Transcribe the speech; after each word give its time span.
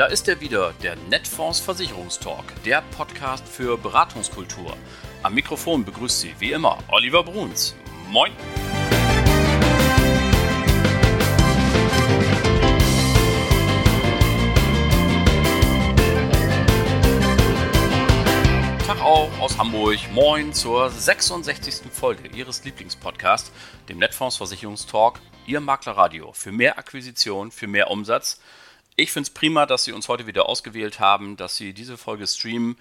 da 0.00 0.06
ist 0.06 0.26
er 0.28 0.40
wieder, 0.40 0.72
der 0.82 0.96
Netfonds 0.96 1.60
Versicherungstalk, 1.60 2.46
der 2.64 2.82
Podcast 2.96 3.46
für 3.46 3.76
Beratungskultur. 3.76 4.74
Am 5.22 5.34
Mikrofon 5.34 5.84
begrüßt 5.84 6.20
Sie 6.20 6.34
wie 6.38 6.52
immer 6.52 6.78
Oliver 6.88 7.22
Bruns. 7.22 7.74
Moin! 8.08 8.32
Tag 18.86 19.02
auch 19.02 19.28
aus 19.38 19.58
Hamburg. 19.58 19.98
Moin 20.14 20.54
zur 20.54 20.88
66. 20.88 21.92
Folge 21.92 22.26
Ihres 22.34 22.64
Lieblingspodcasts, 22.64 23.52
dem 23.90 23.98
Netfonds 23.98 24.38
Versicherungstalk, 24.38 25.20
Ihr 25.44 25.60
Maklerradio 25.60 26.32
für 26.32 26.52
mehr 26.52 26.78
Akquisition, 26.78 27.50
für 27.50 27.66
mehr 27.66 27.90
Umsatz. 27.90 28.40
Ich 28.96 29.12
finde 29.12 29.28
es 29.28 29.34
prima, 29.34 29.66
dass 29.66 29.84
Sie 29.84 29.92
uns 29.92 30.08
heute 30.08 30.26
wieder 30.26 30.48
ausgewählt 30.48 31.00
haben, 31.00 31.36
dass 31.36 31.56
Sie 31.56 31.72
diese 31.72 31.96
Folge 31.96 32.26
streamen 32.26 32.76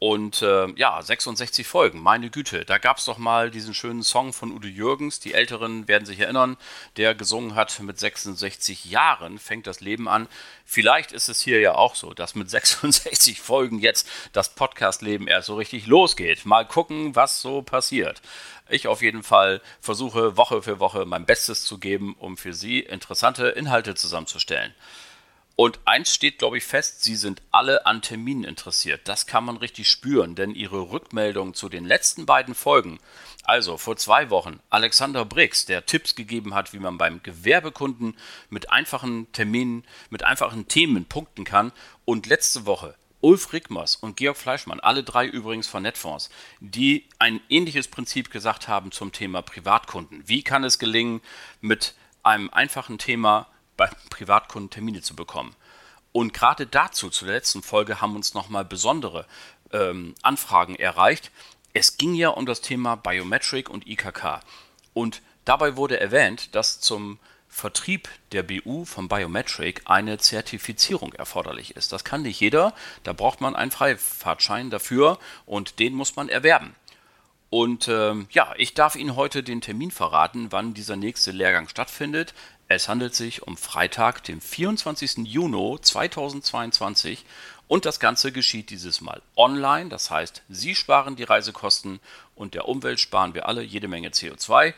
und 0.00 0.42
äh, 0.42 0.68
ja, 0.76 1.02
66 1.02 1.66
Folgen, 1.66 2.00
meine 2.00 2.30
Güte. 2.30 2.64
Da 2.64 2.78
gab 2.78 2.98
es 2.98 3.04
doch 3.06 3.18
mal 3.18 3.50
diesen 3.50 3.74
schönen 3.74 4.04
Song 4.04 4.32
von 4.32 4.52
Udo 4.52 4.68
Jürgens. 4.68 5.18
Die 5.18 5.34
Älteren 5.34 5.88
werden 5.88 6.06
sich 6.06 6.20
erinnern, 6.20 6.56
der 6.96 7.16
gesungen 7.16 7.56
hat, 7.56 7.80
mit 7.80 7.98
66 7.98 8.84
Jahren 8.84 9.40
fängt 9.40 9.66
das 9.66 9.80
Leben 9.80 10.08
an. 10.08 10.28
Vielleicht 10.64 11.10
ist 11.10 11.28
es 11.28 11.40
hier 11.40 11.58
ja 11.58 11.74
auch 11.74 11.96
so, 11.96 12.14
dass 12.14 12.36
mit 12.36 12.48
66 12.50 13.40
Folgen 13.40 13.80
jetzt 13.80 14.08
das 14.32 14.50
Podcast-Leben 14.54 15.26
erst 15.26 15.48
so 15.48 15.56
richtig 15.56 15.86
losgeht. 15.88 16.46
Mal 16.46 16.64
gucken, 16.64 17.16
was 17.16 17.40
so 17.40 17.62
passiert. 17.62 18.22
Ich 18.68 18.86
auf 18.86 19.02
jeden 19.02 19.24
Fall 19.24 19.60
versuche 19.80 20.36
Woche 20.36 20.62
für 20.62 20.78
Woche 20.78 21.06
mein 21.06 21.26
Bestes 21.26 21.64
zu 21.64 21.78
geben, 21.78 22.14
um 22.20 22.36
für 22.36 22.54
Sie 22.54 22.80
interessante 22.80 23.48
Inhalte 23.48 23.96
zusammenzustellen. 23.96 24.72
Und 25.60 25.80
eins 25.86 26.14
steht, 26.14 26.38
glaube 26.38 26.58
ich, 26.58 26.62
fest, 26.62 27.02
sie 27.02 27.16
sind 27.16 27.42
alle 27.50 27.84
an 27.84 28.00
Terminen 28.00 28.44
interessiert. 28.44 29.08
Das 29.08 29.26
kann 29.26 29.44
man 29.44 29.56
richtig 29.56 29.90
spüren, 29.90 30.36
denn 30.36 30.54
ihre 30.54 30.92
Rückmeldung 30.92 31.52
zu 31.52 31.68
den 31.68 31.84
letzten 31.84 32.26
beiden 32.26 32.54
Folgen, 32.54 33.00
also 33.42 33.76
vor 33.76 33.96
zwei 33.96 34.30
Wochen, 34.30 34.60
Alexander 34.70 35.24
Briggs, 35.24 35.66
der 35.66 35.84
Tipps 35.84 36.14
gegeben 36.14 36.54
hat, 36.54 36.72
wie 36.74 36.78
man 36.78 36.96
beim 36.96 37.24
Gewerbekunden 37.24 38.16
mit 38.50 38.70
einfachen 38.70 39.32
Terminen, 39.32 39.84
mit 40.10 40.22
einfachen 40.22 40.68
Themen 40.68 41.06
punkten 41.06 41.42
kann, 41.42 41.72
und 42.04 42.26
letzte 42.26 42.64
Woche 42.64 42.94
Ulf 43.20 43.52
Rickmers 43.52 43.96
und 43.96 44.16
Georg 44.16 44.36
Fleischmann, 44.36 44.78
alle 44.78 45.02
drei 45.02 45.26
übrigens 45.26 45.66
von 45.66 45.82
Netfonds, 45.82 46.30
die 46.60 47.08
ein 47.18 47.40
ähnliches 47.48 47.88
Prinzip 47.88 48.30
gesagt 48.30 48.68
haben 48.68 48.92
zum 48.92 49.10
Thema 49.10 49.42
Privatkunden. 49.42 50.22
Wie 50.24 50.44
kann 50.44 50.62
es 50.62 50.78
gelingen, 50.78 51.20
mit 51.60 51.96
einem 52.22 52.48
einfachen 52.48 52.98
Thema 52.98 53.48
bei 53.78 53.88
Privatkunden 54.10 54.68
Termine 54.68 55.00
zu 55.00 55.16
bekommen. 55.16 55.56
Und 56.12 56.34
gerade 56.34 56.66
dazu, 56.66 57.08
zu 57.08 57.24
der 57.24 57.34
letzten 57.34 57.62
Folge, 57.62 58.02
haben 58.02 58.16
uns 58.16 58.34
nochmal 58.34 58.66
besondere 58.66 59.24
ähm, 59.72 60.14
Anfragen 60.20 60.74
erreicht. 60.74 61.30
Es 61.72 61.96
ging 61.96 62.14
ja 62.14 62.28
um 62.28 62.44
das 62.44 62.60
Thema 62.60 62.96
Biometric 62.96 63.70
und 63.70 63.86
IKK. 63.86 64.40
Und 64.92 65.22
dabei 65.46 65.76
wurde 65.76 66.00
erwähnt, 66.00 66.54
dass 66.54 66.80
zum 66.80 67.18
Vertrieb 67.48 68.08
der 68.32 68.42
BU 68.42 68.84
von 68.84 69.08
Biometric 69.08 69.82
eine 69.86 70.18
Zertifizierung 70.18 71.12
erforderlich 71.14 71.76
ist. 71.76 71.92
Das 71.92 72.04
kann 72.04 72.22
nicht 72.22 72.40
jeder, 72.40 72.74
da 73.04 73.12
braucht 73.12 73.40
man 73.40 73.56
einen 73.56 73.70
Freifahrtschein 73.70 74.70
dafür 74.70 75.18
und 75.46 75.78
den 75.78 75.94
muss 75.94 76.16
man 76.16 76.28
erwerben. 76.28 76.74
Und 77.50 77.88
ähm, 77.88 78.26
ja, 78.30 78.52
ich 78.58 78.74
darf 78.74 78.94
Ihnen 78.94 79.16
heute 79.16 79.42
den 79.42 79.62
Termin 79.62 79.90
verraten, 79.90 80.52
wann 80.52 80.74
dieser 80.74 80.96
nächste 80.96 81.30
Lehrgang 81.30 81.68
stattfindet. 81.68 82.34
Es 82.70 82.86
handelt 82.86 83.14
sich 83.14 83.44
um 83.44 83.56
Freitag, 83.56 84.24
den 84.24 84.42
24. 84.42 85.26
Juni 85.26 85.80
2022 85.80 87.24
und 87.66 87.86
das 87.86 87.98
Ganze 87.98 88.30
geschieht 88.30 88.68
dieses 88.68 89.00
Mal 89.00 89.22
online. 89.36 89.88
Das 89.88 90.10
heißt, 90.10 90.42
Sie 90.50 90.74
sparen 90.74 91.16
die 91.16 91.24
Reisekosten 91.24 91.98
und 92.34 92.52
der 92.52 92.68
Umwelt 92.68 93.00
sparen 93.00 93.32
wir 93.32 93.48
alle 93.48 93.62
jede 93.62 93.88
Menge 93.88 94.10
CO2. 94.10 94.74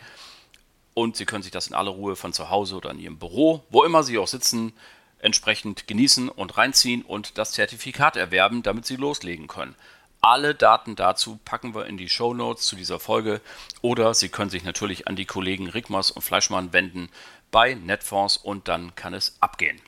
Und 0.94 1.16
Sie 1.16 1.26
können 1.26 1.42
sich 1.42 1.50
das 1.50 1.66
in 1.66 1.74
aller 1.74 1.90
Ruhe 1.90 2.14
von 2.14 2.32
zu 2.32 2.48
Hause 2.48 2.76
oder 2.76 2.92
in 2.92 3.00
Ihrem 3.00 3.18
Büro, 3.18 3.64
wo 3.70 3.82
immer 3.82 4.04
Sie 4.04 4.18
auch 4.18 4.28
sitzen, 4.28 4.72
entsprechend 5.18 5.88
genießen 5.88 6.28
und 6.28 6.56
reinziehen 6.56 7.02
und 7.02 7.38
das 7.38 7.50
Zertifikat 7.52 8.16
erwerben, 8.16 8.62
damit 8.62 8.86
Sie 8.86 8.96
loslegen 8.96 9.48
können. 9.48 9.74
Alle 10.22 10.54
Daten 10.54 10.96
dazu 10.96 11.40
packen 11.46 11.74
wir 11.74 11.86
in 11.86 11.96
die 11.96 12.10
Show 12.10 12.34
Notes 12.34 12.66
zu 12.66 12.76
dieser 12.76 13.00
Folge 13.00 13.40
oder 13.80 14.12
Sie 14.12 14.28
können 14.28 14.50
sich 14.50 14.64
natürlich 14.64 15.08
an 15.08 15.16
die 15.16 15.24
Kollegen 15.24 15.68
Rickmers 15.68 16.10
und 16.10 16.20
Fleischmann 16.20 16.74
wenden 16.74 17.08
bei 17.50 17.74
Netfonds 17.74 18.36
und 18.36 18.68
dann 18.68 18.94
kann 18.94 19.14
es 19.14 19.36
abgehen. 19.40 19.80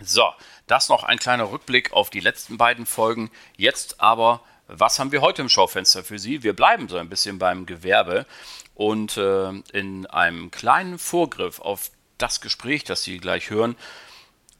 So, 0.00 0.32
das 0.66 0.88
noch 0.88 1.02
ein 1.02 1.18
kleiner 1.18 1.50
Rückblick 1.50 1.92
auf 1.92 2.10
die 2.10 2.20
letzten 2.20 2.56
beiden 2.56 2.86
Folgen. 2.86 3.30
Jetzt 3.56 4.00
aber, 4.00 4.42
was 4.68 4.98
haben 4.98 5.10
wir 5.10 5.22
heute 5.22 5.42
im 5.42 5.48
Schaufenster 5.48 6.04
für 6.04 6.18
Sie? 6.18 6.42
Wir 6.42 6.54
bleiben 6.54 6.88
so 6.88 6.96
ein 6.98 7.08
bisschen 7.08 7.38
beim 7.38 7.66
Gewerbe 7.66 8.26
und 8.74 9.16
äh, 9.16 9.50
in 9.72 10.06
einem 10.06 10.50
kleinen 10.52 10.98
Vorgriff 10.98 11.60
auf 11.60 11.90
das 12.16 12.40
Gespräch, 12.40 12.84
das 12.84 13.02
Sie 13.02 13.18
gleich 13.18 13.50
hören, 13.50 13.76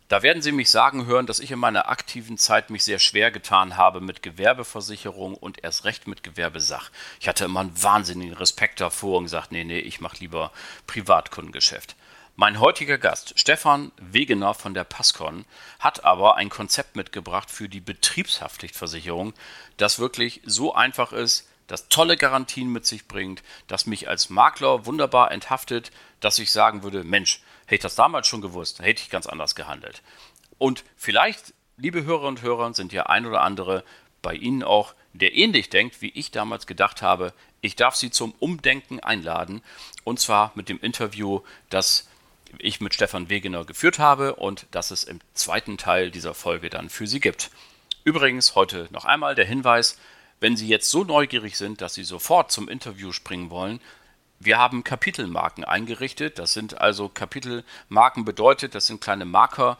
da 0.08 0.22
werden 0.22 0.42
Sie 0.42 0.52
mich 0.52 0.70
sagen 0.70 1.04
hören, 1.04 1.26
dass 1.26 1.38
ich 1.38 1.50
in 1.50 1.58
meiner 1.58 1.88
aktiven 1.90 2.38
Zeit 2.38 2.70
mich 2.70 2.82
sehr 2.82 2.98
schwer 2.98 3.30
getan 3.30 3.76
habe 3.76 4.00
mit 4.00 4.22
Gewerbeversicherung 4.22 5.34
und 5.34 5.62
erst 5.62 5.84
recht 5.84 6.08
mit 6.08 6.22
Gewerbesach. 6.22 6.90
Ich 7.20 7.28
hatte 7.28 7.44
immer 7.44 7.60
einen 7.60 7.82
wahnsinnigen 7.82 8.34
Respekt 8.34 8.80
davor 8.80 9.18
und 9.18 9.24
gesagt, 9.24 9.52
nee, 9.52 9.64
nee, 9.64 9.78
ich 9.78 10.00
mache 10.00 10.16
lieber 10.20 10.50
Privatkundengeschäft. 10.86 11.94
Mein 12.40 12.60
heutiger 12.60 12.98
Gast, 12.98 13.32
Stefan 13.34 13.90
Wegener 13.96 14.54
von 14.54 14.72
der 14.72 14.84
Pascon, 14.84 15.44
hat 15.80 16.04
aber 16.04 16.36
ein 16.36 16.50
Konzept 16.50 16.94
mitgebracht 16.94 17.50
für 17.50 17.68
die 17.68 17.80
Betriebshaftpflichtversicherung, 17.80 19.34
das 19.76 19.98
wirklich 19.98 20.40
so 20.44 20.72
einfach 20.72 21.10
ist, 21.10 21.48
das 21.66 21.88
tolle 21.88 22.16
Garantien 22.16 22.68
mit 22.68 22.86
sich 22.86 23.08
bringt, 23.08 23.42
das 23.66 23.86
mich 23.86 24.08
als 24.08 24.30
Makler 24.30 24.86
wunderbar 24.86 25.32
enthaftet, 25.32 25.90
dass 26.20 26.38
ich 26.38 26.52
sagen 26.52 26.84
würde, 26.84 27.02
Mensch, 27.02 27.42
hätte 27.64 27.74
ich 27.74 27.80
das 27.80 27.96
damals 27.96 28.28
schon 28.28 28.40
gewusst, 28.40 28.78
hätte 28.78 29.02
ich 29.02 29.10
ganz 29.10 29.26
anders 29.26 29.56
gehandelt. 29.56 30.00
Und 30.58 30.84
vielleicht, 30.96 31.54
liebe 31.76 32.04
Hörer 32.04 32.28
und 32.28 32.42
Hörer, 32.42 32.72
sind 32.72 32.92
ja 32.92 33.06
ein 33.06 33.26
oder 33.26 33.40
andere 33.40 33.82
bei 34.22 34.34
Ihnen 34.34 34.62
auch, 34.62 34.94
der 35.12 35.34
ähnlich 35.34 35.70
denkt, 35.70 36.02
wie 36.02 36.10
ich 36.10 36.30
damals 36.30 36.68
gedacht 36.68 37.02
habe. 37.02 37.34
Ich 37.62 37.74
darf 37.74 37.96
Sie 37.96 38.12
zum 38.12 38.32
Umdenken 38.38 39.00
einladen, 39.00 39.60
und 40.04 40.20
zwar 40.20 40.52
mit 40.54 40.68
dem 40.68 40.78
Interview, 40.78 41.40
das 41.68 42.06
ich 42.58 42.80
mit 42.80 42.94
Stefan 42.94 43.28
Wegener 43.28 43.64
geführt 43.64 43.98
habe 43.98 44.34
und 44.36 44.66
das 44.70 44.90
es 44.90 45.04
im 45.04 45.20
zweiten 45.34 45.78
Teil 45.78 46.10
dieser 46.10 46.34
Folge 46.34 46.70
dann 46.70 46.88
für 46.88 47.06
Sie 47.06 47.20
gibt. 47.20 47.50
Übrigens 48.04 48.54
heute 48.54 48.88
noch 48.90 49.04
einmal 49.04 49.34
der 49.34 49.44
Hinweis, 49.44 49.98
wenn 50.40 50.56
Sie 50.56 50.68
jetzt 50.68 50.90
so 50.90 51.04
neugierig 51.04 51.56
sind, 51.56 51.80
dass 51.80 51.94
Sie 51.94 52.04
sofort 52.04 52.50
zum 52.52 52.68
Interview 52.68 53.12
springen 53.12 53.50
wollen, 53.50 53.80
wir 54.40 54.58
haben 54.58 54.84
Kapitelmarken 54.84 55.64
eingerichtet. 55.64 56.38
Das 56.38 56.52
sind 56.52 56.80
also 56.80 57.08
Kapitelmarken 57.08 58.24
bedeutet, 58.24 58.74
das 58.74 58.86
sind 58.86 59.00
kleine 59.00 59.24
Marker, 59.24 59.78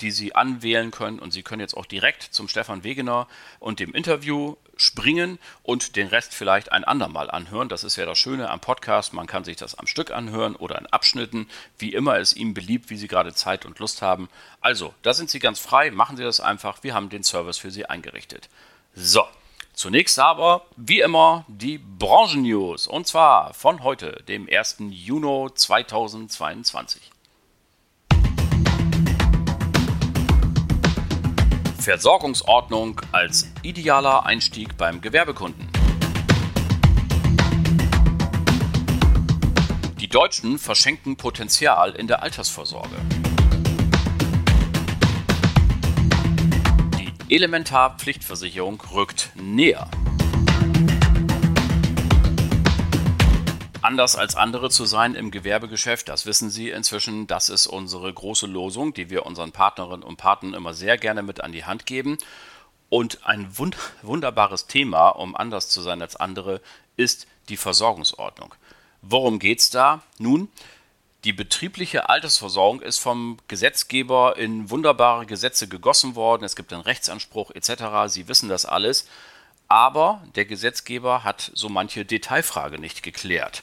die 0.00 0.10
Sie 0.10 0.34
anwählen 0.34 0.90
können 0.90 1.20
und 1.20 1.32
Sie 1.32 1.42
können 1.42 1.60
jetzt 1.60 1.76
auch 1.76 1.86
direkt 1.86 2.22
zum 2.22 2.48
Stefan 2.48 2.82
Wegener 2.82 3.28
und 3.60 3.78
dem 3.78 3.94
Interview 3.94 4.56
springen 4.76 5.38
und 5.62 5.96
den 5.96 6.08
Rest 6.08 6.34
vielleicht 6.34 6.72
ein 6.72 6.84
andermal 6.84 7.30
anhören. 7.30 7.68
Das 7.68 7.84
ist 7.84 7.96
ja 7.96 8.06
das 8.06 8.18
Schöne 8.18 8.50
am 8.50 8.60
Podcast. 8.60 9.12
Man 9.12 9.26
kann 9.26 9.44
sich 9.44 9.56
das 9.56 9.74
am 9.74 9.86
Stück 9.86 10.10
anhören 10.10 10.56
oder 10.56 10.78
in 10.78 10.86
Abschnitten, 10.86 11.48
wie 11.78 11.92
immer 11.92 12.18
es 12.18 12.34
Ihnen 12.34 12.54
beliebt, 12.54 12.90
wie 12.90 12.96
Sie 12.96 13.08
gerade 13.08 13.34
Zeit 13.34 13.64
und 13.64 13.78
Lust 13.78 14.02
haben. 14.02 14.28
Also, 14.60 14.94
da 15.02 15.14
sind 15.14 15.30
Sie 15.30 15.38
ganz 15.38 15.58
frei. 15.58 15.90
Machen 15.90 16.16
Sie 16.16 16.24
das 16.24 16.40
einfach. 16.40 16.82
Wir 16.82 16.94
haben 16.94 17.08
den 17.08 17.24
Service 17.24 17.58
für 17.58 17.70
Sie 17.70 17.86
eingerichtet. 17.86 18.48
So. 18.94 19.24
Zunächst 19.74 20.20
aber, 20.20 20.66
wie 20.76 21.00
immer, 21.00 21.44
die 21.48 21.78
Branchen-News 21.78 22.86
und 22.86 23.08
zwar 23.08 23.52
von 23.54 23.82
heute, 23.82 24.22
dem 24.28 24.48
1. 24.48 24.76
Juni 24.90 25.48
2022. 25.52 27.10
Versorgungsordnung 31.84 33.02
als 33.12 33.46
idealer 33.62 34.24
Einstieg 34.24 34.78
beim 34.78 35.02
Gewerbekunden. 35.02 35.68
Die 40.00 40.08
Deutschen 40.08 40.58
verschenken 40.58 41.16
Potenzial 41.16 41.90
in 41.92 42.06
der 42.06 42.22
Altersvorsorge. 42.22 42.96
Elementarpflichtversicherung 47.28 48.80
rückt 48.94 49.32
näher. 49.34 49.90
Anders 53.84 54.16
als 54.16 54.34
andere 54.34 54.70
zu 54.70 54.86
sein 54.86 55.14
im 55.14 55.30
Gewerbegeschäft, 55.30 56.08
das 56.08 56.24
wissen 56.24 56.48
Sie 56.48 56.70
inzwischen, 56.70 57.26
das 57.26 57.50
ist 57.50 57.66
unsere 57.66 58.10
große 58.10 58.46
Losung, 58.46 58.94
die 58.94 59.10
wir 59.10 59.26
unseren 59.26 59.52
Partnerinnen 59.52 60.02
und 60.02 60.16
Partnern 60.16 60.54
immer 60.54 60.72
sehr 60.72 60.96
gerne 60.96 61.22
mit 61.22 61.42
an 61.42 61.52
die 61.52 61.66
Hand 61.66 61.84
geben. 61.84 62.16
Und 62.88 63.26
ein 63.26 63.58
wund 63.58 63.76
wunderbares 64.00 64.68
Thema, 64.68 65.10
um 65.10 65.36
anders 65.36 65.68
zu 65.68 65.82
sein 65.82 66.00
als 66.00 66.16
andere, 66.16 66.62
ist 66.96 67.26
die 67.50 67.58
Versorgungsordnung. 67.58 68.54
Worum 69.02 69.38
geht 69.38 69.60
es 69.60 69.68
da? 69.68 70.00
Nun, 70.16 70.48
Die 71.24 71.32
betriebliche 71.32 72.10
Altersversorgung 72.10 72.82
ist 72.82 72.98
vom 72.98 73.38
Gesetzgeber 73.48 74.36
in 74.36 74.68
wunderbare 74.68 75.24
Gesetze 75.24 75.68
gegossen 75.68 76.14
worden. 76.16 76.44
Es 76.44 76.54
gibt 76.54 76.72
einen 76.72 76.82
Rechtsanspruch 76.82 77.50
etc. 77.50 78.12
Sie 78.12 78.28
wissen 78.28 78.50
das 78.50 78.66
alles. 78.66 79.08
Aber 79.68 80.22
der 80.34 80.44
Gesetzgeber 80.44 81.24
hat 81.24 81.50
so 81.54 81.68
manche 81.68 82.04
Detailfrage 82.04 82.78
nicht 82.78 83.02
geklärt. 83.02 83.62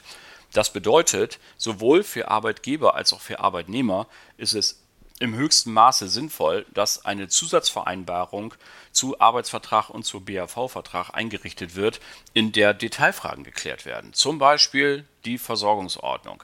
Das 0.52 0.72
bedeutet, 0.72 1.38
sowohl 1.56 2.04
für 2.04 2.28
Arbeitgeber 2.28 2.94
als 2.94 3.12
auch 3.12 3.20
für 3.20 3.40
Arbeitnehmer 3.40 4.06
ist 4.36 4.54
es 4.54 4.82
im 5.22 5.34
höchsten 5.34 5.72
Maße 5.72 6.08
sinnvoll, 6.08 6.66
dass 6.74 7.04
eine 7.04 7.28
Zusatzvereinbarung 7.28 8.54
zu 8.90 9.20
Arbeitsvertrag 9.20 9.88
und 9.88 10.04
zu 10.04 10.20
BAV-Vertrag 10.20 11.10
eingerichtet 11.14 11.76
wird, 11.76 12.00
in 12.34 12.50
der 12.50 12.74
Detailfragen 12.74 13.44
geklärt 13.44 13.86
werden. 13.86 14.12
Zum 14.12 14.38
Beispiel 14.38 15.06
die 15.24 15.38
Versorgungsordnung. 15.38 16.42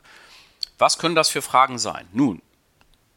Was 0.78 0.98
können 0.98 1.16
das 1.16 1.28
für 1.28 1.42
Fragen 1.42 1.78
sein? 1.78 2.06
Nun, 2.12 2.40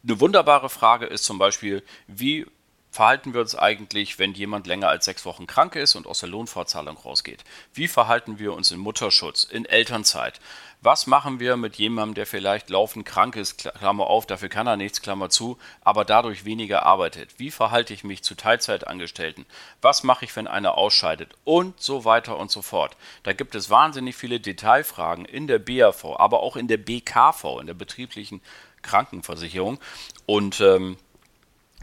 eine 0.02 0.18
wunderbare 0.18 0.68
Frage 0.68 1.06
ist 1.06 1.24
zum 1.24 1.38
Beispiel, 1.38 1.84
wie 2.08 2.46
verhalten 2.92 3.32
wir 3.32 3.40
uns 3.40 3.54
eigentlich, 3.54 4.18
wenn 4.18 4.34
jemand 4.34 4.66
länger 4.66 4.88
als 4.88 5.06
sechs 5.06 5.24
Wochen 5.24 5.46
krank 5.46 5.76
ist 5.76 5.94
und 5.94 6.06
aus 6.06 6.20
der 6.20 6.28
Lohnfortzahlung 6.28 6.98
rausgeht? 6.98 7.42
Wie 7.72 7.88
verhalten 7.88 8.38
wir 8.38 8.52
uns 8.52 8.70
in 8.70 8.78
Mutterschutz, 8.78 9.44
in 9.44 9.64
Elternzeit? 9.64 10.40
Was 10.82 11.06
machen 11.06 11.40
wir 11.40 11.56
mit 11.56 11.76
jemandem, 11.76 12.14
der 12.14 12.26
vielleicht 12.26 12.68
laufend 12.68 13.06
krank 13.06 13.34
ist, 13.36 13.70
Klammer 13.78 14.08
auf, 14.08 14.26
dafür 14.26 14.50
kann 14.50 14.66
er 14.66 14.76
nichts, 14.76 15.00
Klammer 15.00 15.30
zu, 15.30 15.56
aber 15.80 16.04
dadurch 16.04 16.44
weniger 16.44 16.84
arbeitet? 16.84 17.30
Wie 17.38 17.50
verhalte 17.50 17.94
ich 17.94 18.04
mich 18.04 18.22
zu 18.22 18.34
Teilzeitangestellten? 18.34 19.46
Was 19.80 20.02
mache 20.02 20.26
ich, 20.26 20.36
wenn 20.36 20.46
einer 20.46 20.76
ausscheidet? 20.76 21.34
Und 21.44 21.80
so 21.80 22.04
weiter 22.04 22.36
und 22.36 22.50
so 22.50 22.60
fort. 22.60 22.96
Da 23.22 23.32
gibt 23.32 23.54
es 23.54 23.70
wahnsinnig 23.70 24.16
viele 24.16 24.38
Detailfragen 24.38 25.24
in 25.24 25.46
der 25.46 25.60
BAV, 25.60 26.16
aber 26.18 26.40
auch 26.40 26.56
in 26.56 26.68
der 26.68 26.76
BKV, 26.76 27.60
in 27.60 27.68
der 27.68 27.74
betrieblichen 27.74 28.42
Krankenversicherung. 28.82 29.78
Und 30.26 30.60
ähm, 30.60 30.98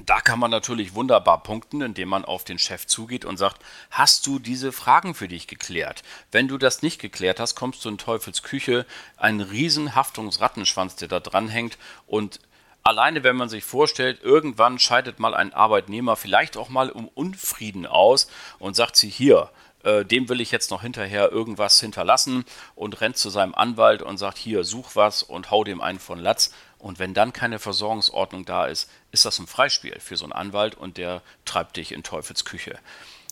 da 0.05 0.21
kann 0.21 0.39
man 0.39 0.51
natürlich 0.51 0.95
wunderbar 0.95 1.43
punkten, 1.43 1.81
indem 1.81 2.09
man 2.09 2.25
auf 2.25 2.43
den 2.43 2.59
Chef 2.59 2.87
zugeht 2.87 3.25
und 3.25 3.37
sagt, 3.37 3.61
hast 3.91 4.25
du 4.27 4.39
diese 4.39 4.71
Fragen 4.71 5.15
für 5.15 5.27
dich 5.27 5.47
geklärt? 5.47 6.03
Wenn 6.31 6.47
du 6.47 6.57
das 6.57 6.81
nicht 6.81 6.99
geklärt 6.99 7.39
hast, 7.39 7.55
kommst 7.55 7.83
du 7.85 7.89
in 7.89 7.97
Teufels 7.97 8.43
Küche, 8.43 8.85
ein 9.17 9.41
riesen 9.41 9.95
Haftungsrattenschwanz, 9.95 10.95
der 10.95 11.07
da 11.07 11.19
dranhängt 11.19 11.77
und 12.07 12.39
alleine 12.83 13.23
wenn 13.23 13.35
man 13.35 13.49
sich 13.49 13.63
vorstellt, 13.63 14.21
irgendwann 14.23 14.79
scheidet 14.79 15.19
mal 15.19 15.33
ein 15.33 15.53
Arbeitnehmer 15.53 16.15
vielleicht 16.15 16.57
auch 16.57 16.69
mal 16.69 16.89
um 16.89 17.07
Unfrieden 17.07 17.85
aus 17.85 18.29
und 18.57 18.75
sagt 18.75 18.95
sie 18.95 19.09
hier, 19.09 19.49
äh, 19.83 20.03
dem 20.05 20.27
will 20.29 20.41
ich 20.41 20.51
jetzt 20.51 20.71
noch 20.71 20.81
hinterher 20.81 21.31
irgendwas 21.31 21.79
hinterlassen 21.79 22.45
und 22.75 22.99
rennt 23.01 23.17
zu 23.17 23.29
seinem 23.29 23.55
Anwalt 23.55 24.01
und 24.01 24.17
sagt, 24.17 24.37
hier, 24.37 24.63
such 24.63 24.95
was 24.95 25.23
und 25.23 25.51
hau 25.51 25.63
dem 25.63 25.81
einen 25.81 25.99
von 25.99 26.19
Latz. 26.19 26.53
Und 26.79 26.97
wenn 26.97 27.13
dann 27.13 27.33
keine 27.33 27.59
Versorgungsordnung 27.59 28.45
da 28.45 28.65
ist, 28.65 28.89
ist 29.11 29.25
das 29.25 29.37
ein 29.37 29.47
Freispiel 29.47 29.99
für 29.99 30.15
so 30.15 30.25
einen 30.25 30.33
Anwalt 30.33 30.75
und 30.75 30.97
der 30.97 31.21
treibt 31.45 31.77
dich 31.77 31.91
in 31.91 32.03
Teufels 32.03 32.45
Küche. 32.45 32.79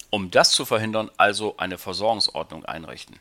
Um 0.09 0.31
das 0.31 0.51
zu 0.51 0.65
verhindern, 0.65 1.09
also 1.17 1.57
eine 1.57 1.77
Versorgungsordnung 1.77 2.65
einrichten. 2.65 3.17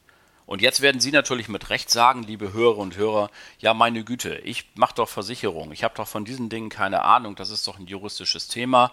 Und 0.46 0.62
jetzt 0.62 0.80
werden 0.80 1.00
Sie 1.00 1.10
natürlich 1.10 1.48
mit 1.48 1.70
Recht 1.70 1.90
sagen, 1.90 2.22
liebe 2.22 2.52
Hörer 2.52 2.78
und 2.78 2.96
Hörer, 2.96 3.30
ja 3.58 3.74
meine 3.74 4.04
Güte, 4.04 4.36
ich 4.38 4.64
mache 4.74 4.94
doch 4.94 5.08
Versicherung, 5.08 5.72
ich 5.72 5.82
habe 5.82 5.94
doch 5.96 6.06
von 6.06 6.24
diesen 6.24 6.48
Dingen 6.48 6.68
keine 6.68 7.02
Ahnung, 7.02 7.34
das 7.34 7.50
ist 7.50 7.66
doch 7.66 7.78
ein 7.78 7.86
juristisches 7.86 8.46
Thema. 8.46 8.92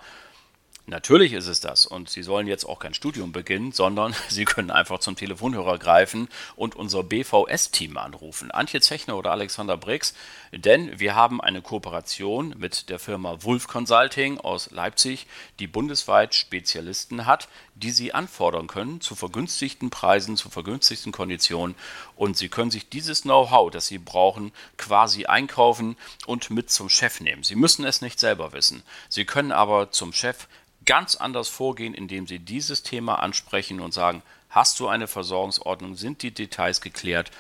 Natürlich 0.86 1.32
ist 1.32 1.48
es 1.48 1.62
das 1.62 1.86
und 1.86 2.10
Sie 2.10 2.24
sollen 2.24 2.46
jetzt 2.46 2.66
auch 2.66 2.80
kein 2.80 2.94
Studium 2.94 3.32
beginnen, 3.32 3.72
sondern 3.72 4.14
Sie 4.28 4.44
können 4.44 4.70
einfach 4.70 5.00
zum 5.00 5.16
Telefonhörer 5.16 5.78
greifen 5.78 6.28
und 6.58 6.76
unser 6.76 7.04
BVS-Team 7.04 7.96
anrufen, 7.96 8.52
Antje 8.52 8.82
Zechner 8.82 9.16
oder 9.18 9.32
Alexander 9.32 9.78
Briggs, 9.78 10.14
denn 10.52 11.00
wir 11.00 11.16
haben 11.16 11.40
eine 11.40 11.62
Kooperation 11.62 12.56
mit 12.58 12.90
der 12.90 13.00
Firma 13.00 13.44
Wolf 13.44 13.68
Consulting 13.68 14.38
aus 14.40 14.72
Leipzig, 14.72 15.26
die 15.60 15.68
bundesweit 15.68 16.36
Spezialisten 16.36 17.26
hat, 17.26 17.48
die 17.76 17.92
Sie 17.92 18.14
anfordern 18.14 18.68
können 18.68 19.00
zu 19.00 19.16
vergünstigten 19.16 19.90
Preisen, 19.90 20.36
zu 20.36 20.50
vergünstigten 20.50 21.14
Konditionen 21.14 21.76
und 22.18 22.36
Sie 22.36 22.50
können 22.50 22.72
sich 22.72 22.90
dieses 22.90 23.22
Know-how, 23.22 23.72
das 23.72 23.88
Sie 23.88 24.00
brauchen, 24.00 24.52
quasi 24.78 25.28
einkaufen 25.28 25.96
und 26.28 26.50
mit 26.50 26.70
zum 26.70 26.90
Chef 26.90 27.22
nehmen. 27.22 27.44
Sie 27.44 27.56
müssen 27.56 27.86
es 27.86 28.02
nicht 28.02 28.20
selber 28.20 28.52
wissen. 28.52 28.84
Sie 29.08 29.24
können 29.24 29.54
aber 29.54 29.90
zum 29.92 30.12
Chef 30.12 30.48
ganz 30.86 31.16
anders 31.16 31.50
vorgehen, 31.50 31.94
indem 31.94 32.28
sie 32.28 32.40
dieses 32.40 32.84
Thema 32.84 33.16
ansprechen 33.16 33.80
und 33.80 33.94
sagen, 33.94 34.22
hast 34.50 34.80
du 34.80 34.88
eine 34.88 35.08
Versorgungsordnung, 35.08 35.96
sind 35.96 36.22
die 36.22 36.32
Details 36.32 36.82
geklärt? 36.82 37.32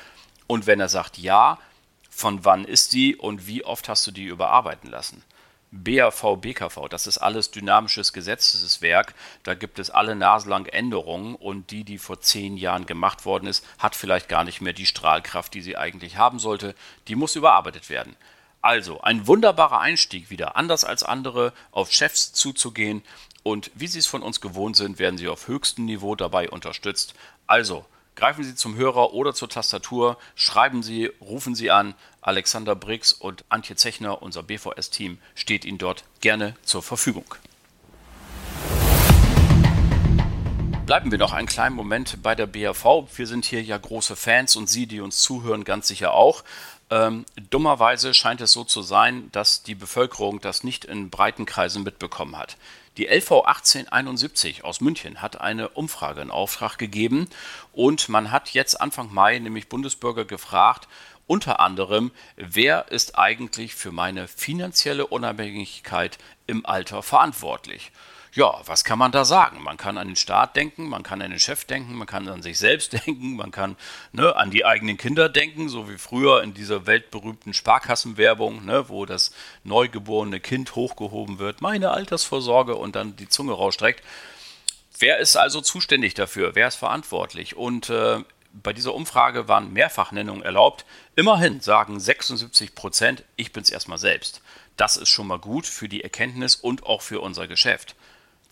Und 0.48 0.68
wenn 0.68 0.80
er 0.80 0.90
sagt 0.90 1.18
ja, 1.18 1.57
von 2.10 2.45
wann 2.45 2.66
ist 2.66 2.94
die 2.94 3.16
und 3.16 3.48
wie 3.48 3.63
oft 3.63 3.90
hast 3.90 4.06
du 4.06 4.12
die 4.12 4.25
überarbeiten 4.25 4.90
lassen? 4.90 5.24
BAV, 5.72 6.38
BKV, 6.40 6.88
das 6.88 7.07
ist 7.07 7.18
alles 7.18 7.50
dynamisches 7.50 8.13
Gesetzeswerk. 8.13 9.16
Da 9.42 9.56
gibt 9.56 9.80
es 9.80 9.90
alle 9.90 10.16
naselang 10.16 10.68
Änderungen 10.68 11.34
und 11.34 11.72
die, 11.72 11.84
die 11.84 11.98
vor 11.98 12.22
zehn 12.22 12.57
Jahren 12.57 12.86
gemacht 12.86 13.25
worden 13.25 13.48
ist, 13.48 13.66
hat 13.80 13.95
vielleicht 13.95 14.30
gar 14.30 14.44
nicht 14.44 14.62
mehr 14.62 14.74
die 14.74 14.86
Strahlkraft, 14.86 15.51
die 15.56 15.63
sie 15.63 15.75
eigentlich 15.75 16.18
haben 16.18 16.38
sollte. 16.38 16.75
Die 17.07 17.16
muss 17.16 17.36
überarbeitet 17.36 17.90
werden. 17.90 18.16
Also 18.62 19.01
ein 19.01 19.25
wunderbarer 19.25 19.80
Einstieg 19.80 20.30
wieder, 20.30 20.56
anders 20.56 20.86
als 20.86 21.01
andere, 21.01 21.51
auf 21.72 21.92
Chefs 21.92 22.34
zuzugehen 22.34 23.01
und 23.44 23.72
wie 23.75 23.88
Sie 23.88 24.00
es 24.00 24.07
von 24.07 24.24
uns 24.24 24.42
gewohnt 24.42 24.78
sind, 24.78 25.00
werden 25.00 25.18
Sie 25.18 25.28
auf 25.28 25.48
höchstem 25.48 25.86
Niveau 25.86 26.16
dabei 26.16 26.50
unterstützt. 26.50 27.13
Also, 27.45 27.86
greifen 28.16 28.44
Sie 28.44 28.56
zum 28.56 28.75
Hörer 28.75 29.13
oder 29.13 29.34
zur 29.34 29.50
Tastatur, 29.50 30.18
schreiben 30.36 30.81
Sie, 30.81 31.12
rufen 31.19 31.54
Sie 31.54 31.69
an. 31.69 31.94
Alexander 32.22 32.74
Briggs 32.74 33.12
und 33.12 33.44
Antje 33.50 33.75
Zechner, 33.75 34.22
unser 34.22 34.44
BVS-Team, 34.44 35.18
steht 35.36 35.66
Ihnen 35.66 35.78
dort 35.78 36.06
gerne 36.22 36.56
zur 36.63 36.81
Verfügung. 36.81 37.36
Bleiben 40.86 41.12
wir 41.12 41.18
noch 41.18 41.34
einen 41.34 41.48
kleinen 41.48 41.75
Moment 41.75 42.22
bei 42.24 42.36
der 42.36 42.45
BAV. 42.45 43.07
Wir 43.16 43.28
sind 43.28 43.45
hier 43.45 43.63
ja 43.63 43.78
große 43.78 44.16
Fans 44.16 44.56
und 44.56 44.69
Sie, 44.69 44.86
die 44.86 45.01
uns 45.01 45.22
zuhören, 45.22 45.63
ganz 45.63 45.88
sicher 45.88 46.13
auch. 46.13 46.44
Ähm, 46.90 47.25
dummerweise 47.50 48.13
scheint 48.13 48.42
es 48.42 48.51
so 48.51 48.63
zu 48.63 48.81
sein, 48.81 49.30
dass 49.31 49.63
die 49.63 49.75
Bevölkerung 49.75 50.42
das 50.42 50.63
nicht 50.63 50.86
in 50.86 51.10
breiten 51.10 51.45
Kreisen 51.45 51.84
mitbekommen 51.84 52.38
hat. 52.38 52.57
Die 52.98 53.07
LV 53.07 53.45
1871 53.45 54.63
aus 54.63 54.80
München 54.80 55.24
hat 55.24 55.42
eine 55.42 55.69
Umfrage 55.69 56.22
in 56.22 56.30
Auftrag 56.30 56.78
gegeben 56.78 57.28
und 57.72 58.07
man 58.07 58.30
hat 58.30 58.50
jetzt 58.50 58.80
Anfang 58.80 59.12
Mai 59.12 59.40
nämlich 59.40 59.68
Bundesbürger 59.68 60.26
gefragt, 60.26 60.88
unter 61.26 61.59
anderem, 61.59 62.12
wer 62.35 62.92
ist 62.92 63.18
eigentlich 63.18 63.73
für 63.73 63.92
meine 63.92 64.28
finanzielle 64.28 65.07
Unabhängigkeit 65.07 66.19
im 66.45 66.68
Alter 66.68 67.02
verantwortlich? 67.02 67.92
Ja, 68.35 68.61
was 68.66 68.83
kann 68.83 68.97
man 68.97 69.11
da 69.11 69.25
sagen? 69.25 69.61
Man 69.61 69.78
kann 69.78 69.97
an 69.97 70.07
den 70.07 70.16
Staat 70.16 70.56
denken, 70.56 70.90
man 70.90 71.04
kann 71.04 71.21
an 71.21 71.30
den 71.30 71.40
Chef 71.40 71.66
denken, 71.66 71.94
man 71.94 72.07
kann 72.07 72.28
an 72.28 72.42
sich 72.42 72.57
selbst 72.57 72.94
denken, 73.06 73.35
man 73.35 73.52
kann 73.52 73.75
ne, 74.11 74.35
an 74.35 74.49
die 74.49 74.66
eigenen 74.66 74.97
Kinder 74.97 75.30
denken, 75.30 75.69
so 75.69 75.87
wie 75.87 75.97
früher 75.97 76.42
in 76.42 76.54
dieser 76.54 76.87
weltberühmten 76.87 77.54
Sparkassenwerbung, 77.54 78.66
ne, 78.66 78.90
wo 78.90 79.06
das 79.06 79.31
neugeborene 79.63 80.40
Kind 80.40 80.75
hochgehoben 80.75 81.37
wird, 81.37 81.61
meine 81.61 81.92
Altersvorsorge 81.92 82.75
und 82.75 82.95
dann 82.95 83.16
die 83.16 83.30
Zunge 83.30 83.54
rausstreckt. 83.54 84.04
Wer 84.97 85.19
ist 85.19 85.35
also 85.35 85.61
zuständig 85.61 86.16
dafür? 86.16 86.56
Wer 86.56 86.68
ist 86.68 86.75
verantwortlich? 86.75 87.56
Und 87.56 87.90
äh, 87.90 88.23
bei 88.52 88.73
dieser 88.73 88.95
Umfrage 88.95 89.47
waren 89.47 89.73
Mehrfachnennungen 89.73 90.44
erlaubt. 90.44 90.85
Immerhin 91.16 91.61
sagen 91.61 91.99
76 91.99 92.73
Prozent, 92.73 93.23
ich 93.35 93.52
bin 93.52 93.63
es 93.63 93.69
erstmal 93.69 93.97
selbst. 93.97 94.42
Das 94.78 94.97
ist 94.97 95.09
schon 95.09 95.28
mal 95.28 95.40
gut 95.40 95.68
für 95.68 95.90
die 95.90 96.04
Erkenntnis 96.04 96.56
und 96.56 96.85
auch 96.85 97.02
für 97.02 97.19
unser 97.19 97.47
Geschäft. 97.47 97.95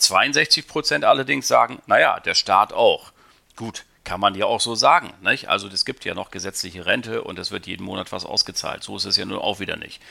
62 0.01 0.67
Prozent 0.67 1.05
allerdings 1.05 1.47
sagen, 1.47 1.81
naja, 1.85 2.19
der 2.19 2.35
Staat 2.35 2.73
auch. 2.73 3.11
Gut, 3.55 3.85
kann 4.03 4.19
man 4.19 4.35
ja 4.35 4.45
auch 4.45 4.61
so 4.61 4.75
sagen. 4.75 5.13
Nicht? 5.21 5.49
Also 5.49 5.67
es 5.67 5.85
gibt 5.85 6.05
ja 6.05 6.13
noch 6.13 6.31
gesetzliche 6.31 6.85
Rente 6.85 7.23
und 7.23 7.39
es 7.39 7.51
wird 7.51 7.67
jeden 7.67 7.85
Monat 7.85 8.11
was 8.11 8.25
ausgezahlt. 8.25 8.83
So 8.83 8.97
ist 8.97 9.05
es 9.05 9.17
ja 9.17 9.25
nun 9.25 9.39
auch 9.39 9.59
wieder 9.59 9.77
nicht. 9.77 10.01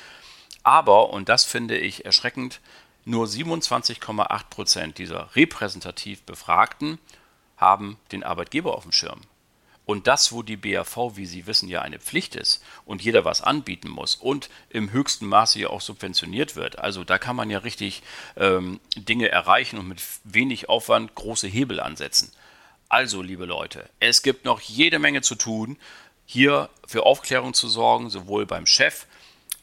Aber, 0.62 1.10
und 1.10 1.28
das 1.28 1.44
finde 1.44 1.78
ich 1.78 2.04
erschreckend, 2.04 2.60
nur 3.04 3.26
27,8 3.26 4.44
Prozent 4.50 4.98
dieser 4.98 5.34
repräsentativ 5.34 6.22
Befragten 6.22 6.98
haben 7.56 7.98
den 8.12 8.22
Arbeitgeber 8.22 8.76
auf 8.76 8.82
dem 8.82 8.92
Schirm. 8.92 9.20
Und 9.90 10.06
das, 10.06 10.30
wo 10.30 10.44
die 10.44 10.56
BAV, 10.56 11.16
wie 11.16 11.26
Sie 11.26 11.48
wissen, 11.48 11.68
ja 11.68 11.82
eine 11.82 11.98
Pflicht 11.98 12.36
ist 12.36 12.62
und 12.84 13.02
jeder 13.02 13.24
was 13.24 13.42
anbieten 13.42 13.88
muss 13.88 14.14
und 14.14 14.48
im 14.68 14.92
höchsten 14.92 15.26
Maße 15.26 15.58
ja 15.58 15.70
auch 15.70 15.80
subventioniert 15.80 16.54
wird. 16.54 16.78
Also 16.78 17.02
da 17.02 17.18
kann 17.18 17.34
man 17.34 17.50
ja 17.50 17.58
richtig 17.58 18.04
ähm, 18.36 18.78
Dinge 18.94 19.30
erreichen 19.30 19.80
und 19.80 19.88
mit 19.88 20.00
wenig 20.22 20.68
Aufwand 20.68 21.16
große 21.16 21.48
Hebel 21.48 21.80
ansetzen. 21.80 22.30
Also, 22.88 23.20
liebe 23.20 23.46
Leute, 23.46 23.90
es 23.98 24.22
gibt 24.22 24.44
noch 24.44 24.60
jede 24.60 25.00
Menge 25.00 25.22
zu 25.22 25.34
tun, 25.34 25.76
hier 26.24 26.70
für 26.86 27.04
Aufklärung 27.04 27.52
zu 27.52 27.66
sorgen, 27.66 28.10
sowohl 28.10 28.46
beim 28.46 28.66
Chef 28.66 29.06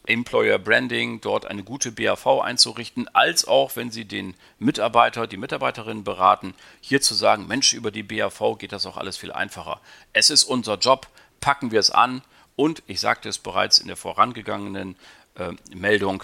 Employer 0.08 0.58
Branding, 0.60 1.22
dort 1.22 1.46
eine 1.46 1.64
gute 1.64 1.92
BAV 1.92 2.42
einzurichten, 2.42 3.08
als 3.14 3.46
auch, 3.46 3.76
wenn 3.76 3.92
Sie 3.92 4.06
den 4.06 4.36
Mitarbeiter, 4.60 5.28
die 5.28 5.38
Mitarbeiterin 5.38 6.04
beraten, 6.04 6.54
hier 6.82 7.02
zu 7.02 7.14
sagen, 7.14 7.48
Mensch, 7.48 7.74
über 7.74 7.92
die 7.92 8.04
BAV 8.04 8.58
geht 8.58 8.72
das 8.72 8.86
auch 8.86 8.98
alles 8.98 9.18
viel 9.18 9.32
einfacher. 9.32 9.82
Es 10.14 10.30
ist 10.30 10.44
unser 10.44 10.78
Job, 10.78 11.08
packen 11.40 11.72
wir 11.72 11.80
es 11.80 11.92
an 11.92 12.22
Und 12.56 12.82
ich 12.88 13.00
sagte 13.00 13.30
es 13.30 13.38
bereits 13.38 13.78
in 13.78 13.88
der 13.88 13.96
vorangegangenen 13.96 14.96
äh, 15.36 15.52
Meldung, 15.76 16.24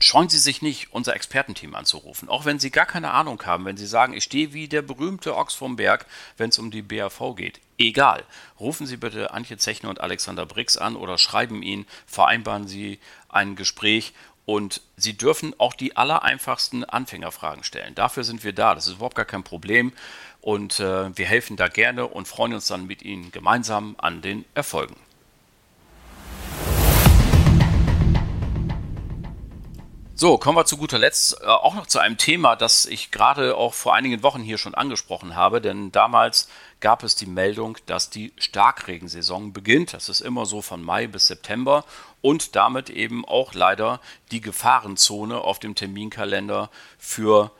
scheuen 0.00 0.28
Sie 0.28 0.38
sich 0.38 0.62
nicht, 0.62 0.92
unser 0.92 1.14
Expertenteam 1.14 1.74
anzurufen. 1.74 2.28
Auch 2.28 2.44
wenn 2.44 2.58
Sie 2.58 2.70
gar 2.70 2.86
keine 2.86 3.12
Ahnung 3.12 3.40
haben, 3.44 3.64
wenn 3.66 3.76
Sie 3.76 3.86
sagen, 3.86 4.14
ich 4.14 4.24
stehe 4.24 4.52
wie 4.52 4.66
der 4.66 4.82
berühmte 4.82 5.36
Ochs 5.36 5.54
vom 5.54 5.76
Berg, 5.76 6.06
wenn 6.36 6.48
es 6.50 6.58
um 6.58 6.70
die 6.70 6.82
BAV 6.82 7.36
geht. 7.36 7.60
Egal. 7.78 8.24
Rufen 8.58 8.86
Sie 8.86 8.96
bitte 8.96 9.32
Antje 9.32 9.56
Zechner 9.58 9.90
und 9.90 10.00
Alexander 10.00 10.46
Brix 10.46 10.76
an 10.76 10.96
oder 10.96 11.18
schreiben 11.18 11.62
ihnen, 11.62 11.86
vereinbaren 12.06 12.66
Sie 12.66 12.98
ein 13.28 13.56
Gespräch 13.56 14.12
und 14.46 14.80
Sie 14.96 15.16
dürfen 15.16 15.54
auch 15.58 15.74
die 15.74 15.96
allereinfachsten 15.96 16.84
Anfängerfragen 16.84 17.62
stellen. 17.62 17.94
Dafür 17.94 18.24
sind 18.24 18.42
wir 18.42 18.52
da. 18.52 18.74
Das 18.74 18.86
ist 18.86 18.94
überhaupt 18.94 19.14
gar 19.14 19.24
kein 19.24 19.44
Problem. 19.44 19.92
Und 20.40 20.80
äh, 20.80 21.16
wir 21.16 21.26
helfen 21.26 21.56
da 21.56 21.68
gerne 21.68 22.06
und 22.06 22.26
freuen 22.26 22.54
uns 22.54 22.66
dann 22.66 22.86
mit 22.86 23.02
Ihnen 23.02 23.30
gemeinsam 23.30 23.94
an 23.98 24.22
den 24.22 24.44
Erfolgen. 24.54 24.96
So, 30.20 30.36
kommen 30.36 30.58
wir 30.58 30.66
zu 30.66 30.76
guter 30.76 30.98
Letzt 30.98 31.40
äh, 31.40 31.46
auch 31.46 31.74
noch 31.74 31.86
zu 31.86 31.98
einem 31.98 32.18
Thema, 32.18 32.54
das 32.54 32.84
ich 32.84 33.10
gerade 33.10 33.56
auch 33.56 33.72
vor 33.72 33.94
einigen 33.94 34.22
Wochen 34.22 34.42
hier 34.42 34.58
schon 34.58 34.74
angesprochen 34.74 35.34
habe, 35.34 35.62
denn 35.62 35.92
damals 35.92 36.46
gab 36.80 37.04
es 37.04 37.16
die 37.16 37.24
Meldung, 37.24 37.78
dass 37.86 38.10
die 38.10 38.34
Starkregensaison 38.36 39.54
beginnt. 39.54 39.94
Das 39.94 40.10
ist 40.10 40.20
immer 40.20 40.44
so 40.44 40.60
von 40.60 40.82
Mai 40.82 41.06
bis 41.06 41.28
September 41.28 41.86
und 42.20 42.54
damit 42.54 42.90
eben 42.90 43.24
auch 43.24 43.54
leider 43.54 43.98
die 44.30 44.42
Gefahrenzone 44.42 45.38
auf 45.40 45.58
dem 45.58 45.74
Terminkalender 45.74 46.68
für 46.98 47.50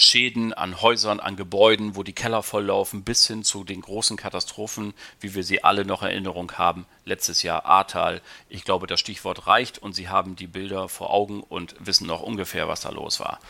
Schäden 0.00 0.54
an 0.54 0.80
Häusern, 0.80 1.18
an 1.18 1.34
Gebäuden, 1.34 1.96
wo 1.96 2.04
die 2.04 2.12
Keller 2.12 2.44
volllaufen, 2.44 3.02
bis 3.02 3.26
hin 3.26 3.42
zu 3.42 3.64
den 3.64 3.80
großen 3.80 4.16
Katastrophen, 4.16 4.94
wie 5.18 5.34
wir 5.34 5.42
sie 5.42 5.64
alle 5.64 5.84
noch 5.84 6.02
in 6.02 6.10
Erinnerung 6.10 6.52
haben. 6.52 6.86
Letztes 7.04 7.42
Jahr 7.42 7.64
Ahrtal. 7.64 8.22
Ich 8.48 8.62
glaube, 8.62 8.86
das 8.86 9.00
Stichwort 9.00 9.48
reicht 9.48 9.78
und 9.78 9.94
Sie 9.94 10.08
haben 10.08 10.36
die 10.36 10.46
Bilder 10.46 10.88
vor 10.88 11.10
Augen 11.10 11.42
und 11.42 11.74
wissen 11.80 12.06
noch 12.06 12.22
ungefähr, 12.22 12.68
was 12.68 12.82
da 12.82 12.90
los 12.90 13.18
war. 13.18 13.40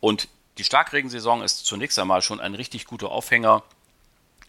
Und 0.00 0.26
die 0.58 0.64
Starkregensaison 0.64 1.42
ist 1.42 1.64
zunächst 1.64 1.96
einmal 2.00 2.22
schon 2.22 2.40
ein 2.40 2.56
richtig 2.56 2.86
guter 2.86 3.12
Aufhänger, 3.12 3.62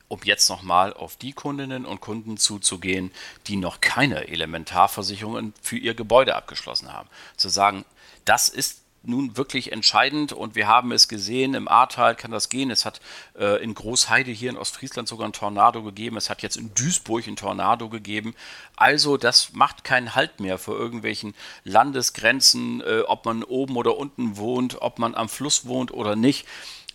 um 0.08 0.22
jetzt 0.24 0.50
nochmal 0.50 0.94
auf 0.94 1.16
die 1.16 1.34
Kundinnen 1.34 1.86
und 1.86 2.02
Kunden 2.02 2.38
zuzugehen, 2.38 3.12
die 3.46 3.56
noch 3.56 3.82
keine 3.82 4.30
Elementarversicherungen 4.30 5.54
für 5.62 5.78
ihr 5.78 5.94
Gebäude 5.94 6.36
abgeschlossen 6.36 6.92
haben. 6.92 7.08
Zu 7.38 7.50
sagen, 7.50 7.86
das 8.26 8.50
ist 8.50 8.82
nun 9.04 9.38
wirklich 9.38 9.72
entscheidend 9.72 10.34
und 10.34 10.56
wir 10.56 10.68
haben 10.68 10.92
es 10.92 11.08
gesehen, 11.08 11.54
im 11.54 11.68
Ahrtal 11.68 12.16
kann 12.16 12.32
das 12.32 12.50
gehen. 12.50 12.70
Es 12.70 12.86
hat 12.86 13.00
äh, 13.38 13.64
in 13.64 13.74
Großheide 13.74 14.32
hier 14.32 14.50
in 14.50 14.58
Ostfriesland 14.58 15.08
sogar 15.08 15.28
ein 15.28 15.34
Tornado 15.34 15.84
gegeben. 15.84 16.18
Es 16.18 16.30
hat 16.30 16.42
jetzt 16.42 16.58
in 16.58 16.74
Duisburg 16.74 17.28
ein 17.28 17.36
Tornado 17.36 17.90
gegeben. 17.90 18.36
Also 18.76 19.18
das 19.18 19.54
macht 19.54 19.84
keinen 19.84 20.16
Halt 20.16 20.40
mehr 20.40 20.58
vor 20.58 20.78
irgendwelchen 20.78 21.34
Landesgrenzen, 21.64 22.82
äh, 22.82 23.02
ob 23.08 23.26
man 23.26 23.44
oben 23.44 23.78
oder 23.78 23.98
unten 23.98 24.38
wohnt, 24.38 24.82
ob 24.82 25.00
man 25.00 25.16
am 25.16 25.30
Fluss 25.30 25.66
wohnt 25.66 25.92
oder 25.92 26.16
nicht 26.16 26.46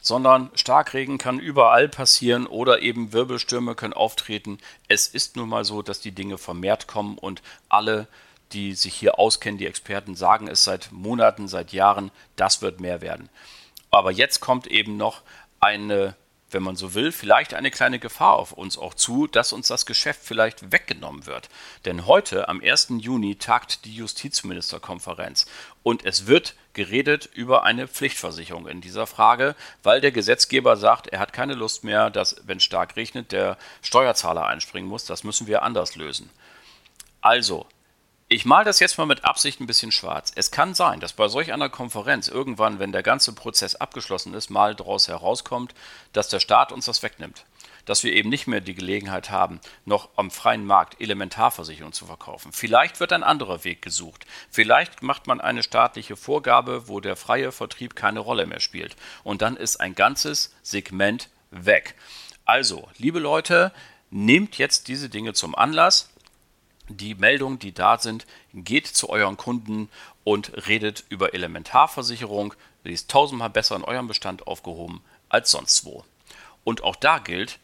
sondern 0.05 0.51
Starkregen 0.55 1.17
kann 1.17 1.39
überall 1.39 1.89
passieren 1.89 2.47
oder 2.47 2.83
eben 2.83 3.15
Wirbelstürme 3.15 3.75
können 3.75 3.95
auftreten. 3.95 4.59
Es 4.87 5.07
ist 5.07 5.37
nun 5.37 5.49
mal 5.49 5.65
so, 5.65 5.81
dass 5.81 5.99
die 5.99 6.13
Dinge 6.13 6.37
vermehrt 6.37 6.87
kommen 6.87 7.17
und 7.17 7.41
alle 7.71 8.07
die 8.55 8.75
sich 8.75 8.95
hier 8.95 9.19
auskennen, 9.19 9.59
die 9.59 9.67
Experten 9.67 10.15
sagen 10.15 10.49
es 10.49 10.65
seit 10.65 10.93
Monaten, 10.93 11.49
seit 11.49 11.73
Jahren, 11.73 12.11
das 12.37 12.63
wird 12.63 12.81
mehr 12.81 13.01
werden. 13.01 13.29
Aber 13.91 14.11
jetzt 14.11 14.41
kommt 14.41 14.67
eben 14.67 14.97
noch 14.97 15.23
eine, 15.61 16.17
wenn 16.51 16.63
man 16.63 16.77
so 16.77 16.95
will, 16.95 17.13
vielleicht 17.13 17.55
eine 17.55 17.71
kleine 17.71 17.99
Gefahr 17.99 18.35
auf 18.35 18.53
uns 18.53 18.79
auch 18.79 18.95
zu, 18.95 19.27
dass 19.27 19.53
uns 19.53 19.69
das 19.69 19.87
Geschäft 19.87 20.21
vielleicht 20.23 20.73
weggenommen 20.73 21.27
wird. 21.27 21.49
Denn 21.85 22.07
heute, 22.07 22.49
am 22.49 22.61
1. 22.61 22.89
Juni, 22.99 23.37
tagt 23.37 23.85
die 23.85 23.95
Justizministerkonferenz 23.95 25.47
und 25.83 26.05
es 26.05 26.27
wird 26.27 26.55
geredet 26.73 27.27
über 27.33 27.65
eine 27.65 27.89
Pflichtversicherung 27.89 28.67
in 28.67 28.81
dieser 28.81 29.07
Frage, 29.07 29.55
weil 29.83 30.01
der 30.01 30.13
Gesetzgeber 30.13 30.77
sagt, 30.77 31.09
er 31.09 31.21
hat 31.21 31.33
keine 31.33 31.55
Lust 31.55 31.85
mehr, 31.85 32.11
dass, 32.11 32.37
wenn 32.47 32.61
stark 32.61 32.97
regnet, 32.97 33.33
der 33.33 33.59
Steuerzahler 33.83 34.47
einspringen 34.47 34.89
muss. 34.89 35.05
Das 35.05 35.25
müssen 35.25 35.47
wir 35.47 35.63
anders 35.63 35.97
lösen. 35.97 36.31
Also, 37.21 37.67
ich 38.35 38.45
male 38.45 38.65
das 38.65 38.81
jetzt 38.81 38.99
mal 38.99 39.07
mit 39.07 39.25
Absicht 39.25 39.61
ein 39.61 39.69
bisschen 39.69 39.93
schwarz. 39.93 40.33
Es 40.35 40.51
kann 40.51 40.75
sein, 40.75 40.99
dass 40.99 41.13
bei 41.13 41.29
solch 41.29 41.53
einer 41.53 41.69
Konferenz 41.69 42.27
irgendwann, 42.27 42.81
wenn 42.81 42.91
der 42.91 43.05
ganze 43.05 43.33
Prozess 43.33 43.77
abgeschlossen 43.77 44.35
ist, 44.35 44.51
mal 44.51 44.75
daraus 44.75 45.07
herauskommt, 45.07 45.73
dass 46.13 46.29
der 46.29 46.41
Staat 46.41 46.73
uns 46.73 46.87
das 46.87 47.05
wegnimmt. 47.05 47.45
Dass 47.85 48.03
wir 48.03 48.13
eben 48.13 48.31
nicht 48.31 48.49
mehr 48.49 48.61
die 48.61 48.75
Gelegenheit 48.75 49.31
haben, 49.31 49.61
noch 49.85 50.09
am 50.17 50.33
freien 50.33 50.67
Markt 50.67 51.01
Elementarversicherungen 51.01 51.93
zu 51.93 52.07
verkaufen. 52.07 52.51
Vielleicht 52.53 52.99
wird 52.99 53.13
ein 53.13 53.23
anderer 53.23 53.63
Weg 53.63 53.83
gesucht. 53.83 54.27
Vielleicht 54.51 55.03
macht 55.03 55.29
man 55.29 55.41
eine 55.41 55.63
staatliche 55.63 56.17
Vorgabe, 56.17 56.89
wo 56.89 56.99
der 56.99 57.15
freie 57.15 57.53
Vertrieb 57.53 57.95
keine 57.95 58.19
Rolle 58.19 58.47
mehr 58.47 58.61
spielt. 58.61 58.97
Und 59.23 59.43
dann 59.43 59.57
ist 59.57 59.77
ein 59.77 59.95
ganzes 59.95 60.53
Segment 60.65 61.29
weg. 61.53 61.95
Also, 62.45 62.89
liebe 62.99 63.21
Leute, 63.21 63.71
nehmt 64.11 64.59
jetzt 64.59 64.89
diese 64.89 65.09
Dinge 65.09 65.35
zum 65.35 65.55
Anlass 65.55 66.11
die 66.89 67.15
Meldungen, 67.15 67.59
die 67.59 67.73
da 67.73 67.99
sind, 67.99 68.27
geht 68.53 68.87
zu 68.87 69.09
euren 69.09 69.37
Kunden 69.37 69.89
und 70.23 70.67
redet 70.67 71.05
über 71.09 71.35
Elementarversicherung. 71.35 72.55
Die 72.85 72.93
ist 72.93 73.11
tausendmal 73.11 73.51
besser 73.51 73.77
in 73.77 73.85
eurem 73.85 74.09
Bestand 74.09 74.47
aufgehoben 74.47 75.03
als 75.29 75.51
sonst 75.51 75.85
wo. 75.85 76.05
Und 76.63 76.83
auch 76.83 76.97
da 76.97 77.19
gilt, 77.19 77.59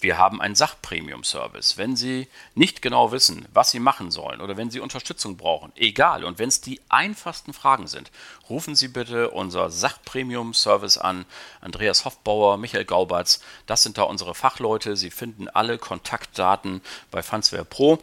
wir 0.00 0.16
haben 0.16 0.40
einen 0.40 0.54
Sachpremium-Service. 0.54 1.76
Wenn 1.76 1.94
Sie 1.94 2.26
nicht 2.54 2.80
genau 2.80 3.12
wissen, 3.12 3.46
was 3.52 3.70
Sie 3.70 3.80
machen 3.80 4.10
sollen 4.10 4.40
oder 4.40 4.56
wenn 4.56 4.70
Sie 4.70 4.80
Unterstützung 4.80 5.36
brauchen, 5.36 5.72
egal, 5.76 6.24
und 6.24 6.38
wenn 6.38 6.48
es 6.48 6.62
die 6.62 6.80
einfachsten 6.88 7.52
Fragen 7.52 7.86
sind, 7.86 8.10
rufen 8.48 8.74
Sie 8.74 8.88
bitte 8.88 9.30
unser 9.30 9.70
Sachpremium-Service 9.70 10.96
an. 10.96 11.26
Andreas 11.60 12.06
Hoffbauer, 12.06 12.56
Michael 12.56 12.86
Gaubatz, 12.86 13.40
das 13.66 13.82
sind 13.82 13.98
da 13.98 14.04
unsere 14.04 14.34
Fachleute. 14.34 14.96
Sie 14.96 15.10
finden 15.10 15.48
alle 15.48 15.76
Kontaktdaten 15.76 16.80
bei 17.10 17.22
Fansware 17.22 17.66
Pro 17.66 17.98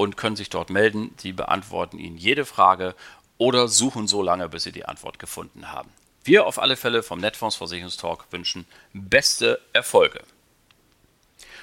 und 0.00 0.16
können 0.16 0.34
sich 0.34 0.48
dort 0.48 0.70
melden. 0.70 1.12
Sie 1.18 1.32
beantworten 1.32 1.98
Ihnen 1.98 2.16
jede 2.16 2.46
Frage 2.46 2.94
oder 3.36 3.68
suchen 3.68 4.08
so 4.08 4.22
lange, 4.22 4.48
bis 4.48 4.62
Sie 4.62 4.72
die 4.72 4.86
Antwort 4.86 5.18
gefunden 5.18 5.72
haben. 5.72 5.90
Wir 6.24 6.46
auf 6.46 6.58
alle 6.58 6.76
Fälle 6.76 7.02
vom 7.02 7.20
Netfonds 7.20 7.56
Versicherungstalk 7.56 8.24
wünschen 8.30 8.64
beste 8.94 9.60
Erfolge. 9.74 10.22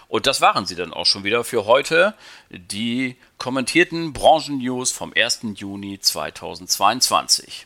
Und 0.07 0.27
das 0.27 0.39
waren 0.39 0.67
sie 0.67 0.75
dann 0.75 0.93
auch 0.93 1.07
schon 1.07 1.23
wieder 1.23 1.43
für 1.43 1.65
heute, 1.65 2.13
die 2.51 3.15
kommentierten 3.39 4.13
Branchennews 4.13 4.91
vom 4.91 5.13
1. 5.15 5.39
Juni 5.55 5.99
2022. 5.99 7.65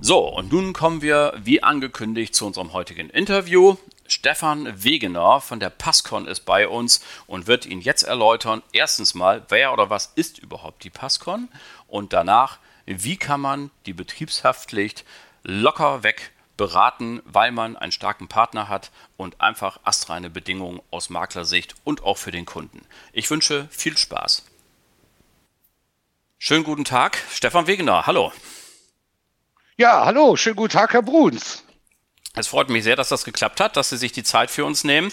So, 0.00 0.26
und 0.26 0.50
nun 0.50 0.72
kommen 0.72 1.02
wir, 1.02 1.34
wie 1.44 1.62
angekündigt, 1.62 2.34
zu 2.34 2.46
unserem 2.46 2.72
heutigen 2.72 3.10
Interview. 3.10 3.76
Stefan 4.08 4.82
Wegener 4.82 5.40
von 5.40 5.60
der 5.60 5.68
Passcon 5.68 6.26
ist 6.26 6.46
bei 6.46 6.66
uns 6.66 7.04
und 7.26 7.46
wird 7.46 7.66
Ihnen 7.66 7.82
jetzt 7.82 8.04
erläutern, 8.04 8.62
erstens 8.72 9.14
mal, 9.14 9.44
wer 9.50 9.72
oder 9.72 9.90
was 9.90 10.12
ist 10.14 10.38
überhaupt 10.38 10.82
die 10.82 10.90
Passcon 10.90 11.48
und 11.86 12.14
danach, 12.14 12.58
wie 12.86 13.18
kann 13.18 13.42
man 13.42 13.70
die 13.84 13.92
Betriebshaftpflicht 13.92 15.04
locker 15.44 16.02
weg 16.02 16.32
beraten, 16.56 17.22
weil 17.26 17.52
man 17.52 17.76
einen 17.76 17.92
starken 17.92 18.28
Partner 18.28 18.68
hat 18.68 18.90
und 19.18 19.42
einfach 19.42 19.78
astreine 19.84 20.30
Bedingungen 20.30 20.80
aus 20.90 21.10
Maklersicht 21.10 21.74
und 21.84 22.02
auch 22.02 22.16
für 22.16 22.32
den 22.32 22.46
Kunden. 22.46 22.86
Ich 23.12 23.30
wünsche 23.30 23.68
viel 23.70 23.96
Spaß. 23.96 24.44
Schönen 26.38 26.64
guten 26.64 26.84
Tag, 26.84 27.22
Stefan 27.30 27.66
Wegener, 27.66 28.06
hallo. 28.06 28.32
Ja, 29.76 30.06
hallo, 30.06 30.34
schönen 30.36 30.56
guten 30.56 30.72
Tag, 30.72 30.94
Herr 30.94 31.02
Bruns. 31.02 31.62
Es 32.38 32.48
freut 32.48 32.68
mich 32.68 32.84
sehr, 32.84 32.96
dass 32.96 33.08
das 33.08 33.24
geklappt 33.24 33.60
hat, 33.60 33.76
dass 33.76 33.90
Sie 33.90 33.96
sich 33.96 34.12
die 34.12 34.22
Zeit 34.22 34.50
für 34.50 34.64
uns 34.64 34.84
nehmen. 34.84 35.12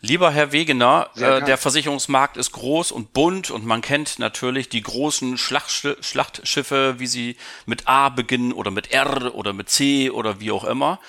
Lieber 0.00 0.30
Herr 0.30 0.52
Wegener, 0.52 1.10
äh, 1.16 1.42
der 1.42 1.58
Versicherungsmarkt 1.58 2.36
ist 2.36 2.52
groß 2.52 2.92
und 2.92 3.12
bunt 3.12 3.50
und 3.50 3.66
man 3.66 3.80
kennt 3.80 4.20
natürlich 4.20 4.68
die 4.68 4.82
großen 4.82 5.36
Schlachtsch 5.36 5.88
Schlachtschiffe, 6.00 7.00
wie 7.00 7.08
sie 7.08 7.36
mit 7.66 7.88
A 7.88 8.08
beginnen 8.08 8.52
oder 8.52 8.70
mit 8.70 8.92
R 8.92 9.34
oder 9.34 9.52
mit 9.52 9.68
C 9.68 10.10
oder 10.10 10.38
wie 10.38 10.52
auch 10.52 10.62
immer. 10.62 11.00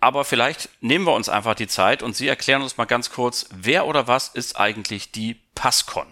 Aber 0.00 0.24
vielleicht 0.24 0.68
nehmen 0.80 1.04
wir 1.04 1.14
uns 1.14 1.28
einfach 1.28 1.54
die 1.54 1.68
Zeit 1.68 2.02
und 2.02 2.16
Sie 2.16 2.26
erklären 2.26 2.62
uns 2.62 2.76
mal 2.76 2.86
ganz 2.86 3.10
kurz, 3.10 3.46
wer 3.54 3.86
oder 3.86 4.08
was 4.08 4.26
ist 4.26 4.58
eigentlich 4.58 5.12
die 5.12 5.36
Passcon? 5.54 6.08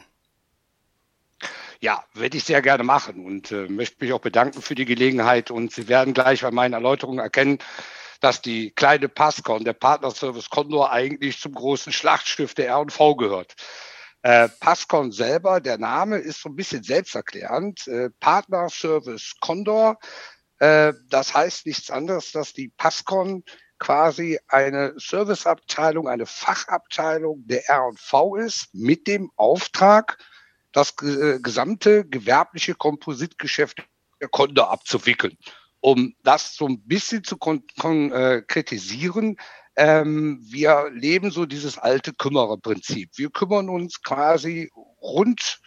Ja, 1.80 2.04
werde 2.14 2.36
ich 2.36 2.44
sehr 2.44 2.62
gerne 2.62 2.84
machen 2.84 3.26
und 3.26 3.50
äh, 3.50 3.66
möchte 3.68 4.04
mich 4.04 4.12
auch 4.12 4.20
bedanken 4.20 4.62
für 4.62 4.76
die 4.76 4.84
Gelegenheit. 4.84 5.50
Und 5.50 5.72
Sie 5.72 5.88
werden 5.88 6.14
gleich 6.14 6.42
bei 6.42 6.52
meinen 6.52 6.72
Erläuterungen 6.72 7.18
erkennen, 7.18 7.58
dass 8.26 8.42
die 8.42 8.72
kleine 8.72 9.08
Pascon, 9.08 9.62
der 9.62 9.72
Partnerservice 9.72 10.50
Condor, 10.50 10.90
eigentlich 10.90 11.38
zum 11.38 11.54
großen 11.54 11.92
Schlachtschiff 11.92 12.54
der 12.54 12.66
R&V 12.70 13.14
gehört. 13.14 13.54
Äh, 14.22 14.48
Pascon 14.58 15.12
selber, 15.12 15.60
der 15.60 15.78
Name 15.78 16.16
ist 16.16 16.42
so 16.42 16.48
ein 16.48 16.56
bisschen 16.56 16.82
selbsterklärend. 16.82 17.86
Äh, 17.86 18.10
Partnerservice 18.18 19.34
Condor, 19.38 20.00
äh, 20.58 20.92
das 21.08 21.34
heißt 21.34 21.66
nichts 21.66 21.88
anderes, 21.88 22.32
dass 22.32 22.52
die 22.52 22.66
Pascon 22.76 23.44
quasi 23.78 24.40
eine 24.48 24.94
Serviceabteilung, 24.96 26.08
eine 26.08 26.26
Fachabteilung 26.26 27.46
der 27.46 27.68
R&V 27.68 28.34
ist 28.34 28.74
mit 28.74 29.06
dem 29.06 29.30
Auftrag, 29.36 30.18
das 30.72 30.96
äh, 31.00 31.38
gesamte 31.40 32.04
gewerbliche 32.04 32.74
Kompositgeschäft 32.74 33.86
der 34.20 34.28
Konto 34.30 34.64
abzuwickeln. 34.64 35.38
Um 35.80 36.14
das 36.22 36.56
so 36.56 36.66
ein 36.66 36.80
bisschen 36.82 37.22
zu 37.22 37.36
konkretisieren, 37.36 39.36
ähm, 39.76 40.40
wir 40.42 40.90
leben 40.90 41.30
so 41.30 41.46
dieses 41.46 41.78
alte 41.78 42.14
Kümmererprinzip. 42.14 43.10
Wir 43.16 43.30
kümmern 43.30 43.68
uns 43.68 44.02
quasi 44.02 44.70
rund 45.00 45.60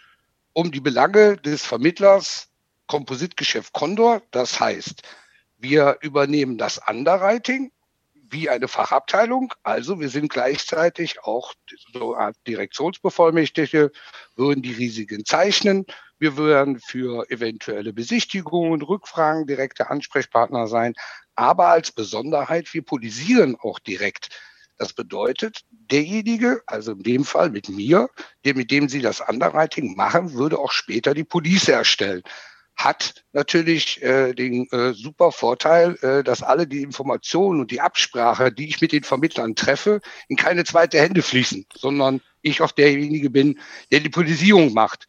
um 0.52 0.72
die 0.72 0.80
Belange 0.80 1.36
des 1.36 1.64
Vermittlers 1.64 2.48
Kompositgeschäft 2.86 3.72
Condor. 3.72 4.20
Das 4.32 4.58
heißt, 4.58 5.02
wir 5.58 5.98
übernehmen 6.00 6.58
das 6.58 6.80
Underwriting 6.88 7.70
wie 8.30 8.48
eine 8.48 8.68
Fachabteilung. 8.68 9.52
Also 9.62 10.00
wir 10.00 10.08
sind 10.08 10.30
gleichzeitig 10.30 11.22
auch 11.22 11.54
so 11.92 12.14
eine 12.14 12.26
Art 12.26 12.36
Direktionsbevollmächtigte, 12.46 13.92
würden 14.34 14.62
die 14.62 14.72
Risiken 14.72 15.24
zeichnen. 15.24 15.86
Wir 16.20 16.36
würden 16.36 16.78
für 16.78 17.28
eventuelle 17.30 17.92
Besichtigungen, 17.94 18.82
Rückfragen 18.82 19.46
direkte 19.46 19.90
Ansprechpartner 19.90 20.68
sein. 20.68 20.92
Aber 21.34 21.68
als 21.68 21.90
Besonderheit, 21.90 22.72
wir 22.74 22.82
polisieren 22.82 23.56
auch 23.58 23.78
direkt. 23.78 24.28
Das 24.76 24.92
bedeutet, 24.92 25.62
derjenige, 25.70 26.62
also 26.66 26.92
in 26.92 27.02
dem 27.02 27.24
Fall 27.24 27.50
mit 27.50 27.70
mir, 27.70 28.08
der 28.44 28.54
mit 28.54 28.70
dem 28.70 28.88
Sie 28.88 29.00
das 29.00 29.20
Underwriting 29.20 29.96
machen, 29.96 30.34
würde 30.34 30.58
auch 30.58 30.72
später 30.72 31.14
die 31.14 31.24
Police 31.24 31.68
erstellen 31.68 32.22
hat 32.84 33.24
natürlich 33.32 34.02
äh, 34.02 34.32
den 34.32 34.66
äh, 34.70 34.94
super 34.94 35.32
Vorteil, 35.32 35.96
äh, 36.02 36.24
dass 36.24 36.42
alle 36.42 36.66
die 36.66 36.82
Informationen 36.82 37.60
und 37.60 37.70
die 37.70 37.80
Absprache, 37.80 38.50
die 38.50 38.68
ich 38.68 38.80
mit 38.80 38.92
den 38.92 39.04
Vermittlern 39.04 39.54
treffe, 39.54 40.00
in 40.28 40.36
keine 40.36 40.64
zweite 40.64 40.98
Hände 40.98 41.20
fließen, 41.20 41.66
sondern 41.74 42.22
ich 42.40 42.62
auch 42.62 42.72
derjenige 42.72 43.28
bin, 43.28 43.58
der 43.92 44.00
die 44.00 44.08
Polisierung 44.08 44.72
macht. 44.72 45.06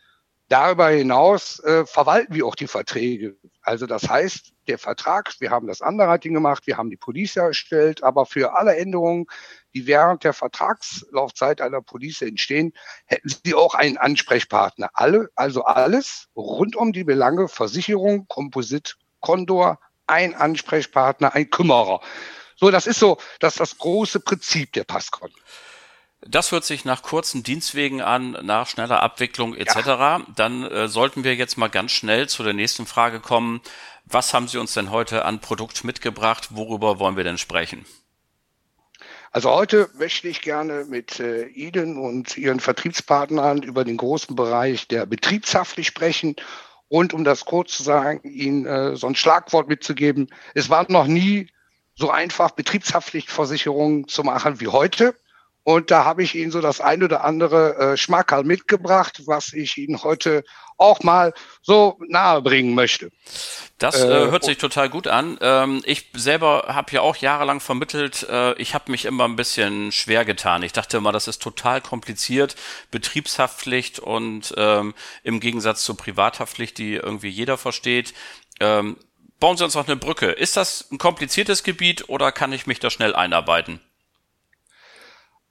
Darüber 0.51 0.89
hinaus 0.89 1.59
äh, 1.59 1.85
verwalten 1.85 2.35
wir 2.35 2.45
auch 2.45 2.55
die 2.55 2.67
Verträge. 2.67 3.37
Also 3.61 3.85
das 3.85 4.09
heißt, 4.09 4.51
der 4.67 4.77
Vertrag, 4.77 5.33
wir 5.39 5.49
haben 5.49 5.65
das 5.65 5.79
Underwriting 5.79 6.33
gemacht, 6.33 6.67
wir 6.67 6.75
haben 6.75 6.89
die 6.89 6.97
Police 6.97 7.37
erstellt, 7.37 8.03
aber 8.03 8.25
für 8.25 8.57
alle 8.57 8.75
Änderungen, 8.75 9.27
die 9.73 9.87
während 9.87 10.25
der 10.25 10.33
Vertragslaufzeit 10.33 11.61
einer 11.61 11.81
Police 11.81 12.23
entstehen, 12.23 12.73
hätten 13.05 13.29
Sie 13.29 13.55
auch 13.55 13.75
einen 13.75 13.95
Ansprechpartner. 13.95 14.89
Alle, 14.93 15.29
also 15.37 15.63
alles 15.63 16.27
rund 16.35 16.75
um 16.75 16.91
die 16.91 17.05
Belange 17.05 17.47
Versicherung, 17.47 18.27
Komposit, 18.27 18.97
Kondor, 19.21 19.79
ein 20.05 20.35
Ansprechpartner, 20.35 21.33
ein 21.33 21.49
Kümmerer. 21.49 22.01
So, 22.57 22.71
das 22.71 22.87
ist 22.87 22.99
so, 22.99 23.19
das 23.39 23.53
ist 23.53 23.59
das 23.61 23.77
große 23.77 24.19
Prinzip 24.19 24.73
der 24.73 24.83
Passcon. 24.83 25.31
Das 26.27 26.51
hört 26.51 26.65
sich 26.65 26.85
nach 26.85 27.01
kurzen 27.01 27.41
Dienstwegen 27.41 28.01
an, 28.01 28.37
nach 28.43 28.67
schneller 28.67 29.01
Abwicklung 29.01 29.55
etc. 29.55 29.75
Ja. 29.87 30.21
Dann 30.35 30.63
äh, 30.63 30.87
sollten 30.87 31.23
wir 31.23 31.35
jetzt 31.35 31.57
mal 31.57 31.69
ganz 31.69 31.91
schnell 31.91 32.29
zu 32.29 32.43
der 32.43 32.53
nächsten 32.53 32.85
Frage 32.85 33.19
kommen. 33.19 33.61
Was 34.05 34.33
haben 34.33 34.47
Sie 34.47 34.59
uns 34.59 34.73
denn 34.73 34.91
heute 34.91 35.25
an 35.25 35.39
Produkt 35.39 35.83
mitgebracht? 35.83 36.49
Worüber 36.51 36.99
wollen 36.99 37.17
wir 37.17 37.23
denn 37.23 37.39
sprechen? 37.39 37.85
Also 39.31 39.49
heute 39.49 39.89
möchte 39.97 40.27
ich 40.27 40.41
gerne 40.41 40.85
mit 40.85 41.19
äh, 41.19 41.45
Ihnen 41.47 41.97
und 41.97 42.37
Ihren 42.37 42.59
Vertriebspartnern 42.59 43.63
über 43.63 43.83
den 43.83 43.97
großen 43.97 44.35
Bereich 44.35 44.87
der 44.87 45.05
Betriebshaftpflicht 45.05 45.89
sprechen. 45.89 46.35
Und 46.87 47.13
um 47.13 47.23
das 47.23 47.45
kurz 47.45 47.77
zu 47.77 47.83
sagen, 47.83 48.29
Ihnen 48.29 48.65
äh, 48.65 48.95
so 48.95 49.07
ein 49.07 49.15
Schlagwort 49.15 49.69
mitzugeben. 49.69 50.27
Es 50.53 50.69
war 50.69 50.85
noch 50.91 51.07
nie 51.07 51.47
so 51.95 52.11
einfach, 52.11 52.51
Betriebshaftpflichtversicherungen 52.51 54.07
zu 54.07 54.23
machen 54.23 54.59
wie 54.59 54.67
heute. 54.67 55.15
Und 55.63 55.91
da 55.91 56.05
habe 56.05 56.23
ich 56.23 56.35
Ihnen 56.35 56.51
so 56.51 56.59
das 56.59 56.81
ein 56.81 57.03
oder 57.03 57.23
andere 57.23 57.75
äh, 57.77 57.97
Schmackerl 57.97 58.43
mitgebracht, 58.43 59.21
was 59.25 59.53
ich 59.53 59.77
Ihnen 59.77 60.01
heute 60.03 60.43
auch 60.77 61.03
mal 61.03 61.33
so 61.61 61.99
nahe 62.07 62.41
bringen 62.41 62.73
möchte. 62.73 63.11
Das 63.77 64.01
äh, 64.01 64.07
äh 64.07 64.31
hört 64.31 64.43
sich 64.43 64.57
total 64.57 64.89
gut 64.89 65.07
an. 65.07 65.37
Ähm, 65.39 65.83
ich 65.85 66.07
selber 66.13 66.65
habe 66.69 66.91
ja 66.91 67.01
auch 67.01 67.15
jahrelang 67.17 67.59
vermittelt. 67.59 68.27
Äh, 68.27 68.53
ich 68.53 68.73
habe 68.73 68.89
mich 68.89 69.05
immer 69.05 69.25
ein 69.25 69.35
bisschen 69.35 69.91
schwer 69.91 70.25
getan. 70.25 70.63
Ich 70.63 70.73
dachte 70.73 70.97
immer, 70.97 71.11
das 71.11 71.27
ist 71.27 71.41
total 71.41 71.81
kompliziert. 71.81 72.55
Betriebshaftpflicht 72.89 73.99
und 73.99 74.55
ähm, 74.57 74.95
im 75.21 75.39
Gegensatz 75.39 75.83
zur 75.83 75.95
Privathaftpflicht, 75.95 76.79
die 76.79 76.95
irgendwie 76.95 77.29
jeder 77.29 77.57
versteht. 77.57 78.15
Ähm, 78.59 78.97
bauen 79.39 79.57
Sie 79.57 79.63
uns 79.63 79.75
noch 79.75 79.87
eine 79.87 79.97
Brücke. 79.97 80.31
Ist 80.31 80.57
das 80.57 80.89
ein 80.91 80.97
kompliziertes 80.97 81.63
Gebiet 81.63 82.09
oder 82.09 82.31
kann 82.31 82.51
ich 82.53 82.65
mich 82.65 82.79
da 82.79 82.89
schnell 82.89 83.13
einarbeiten? 83.13 83.79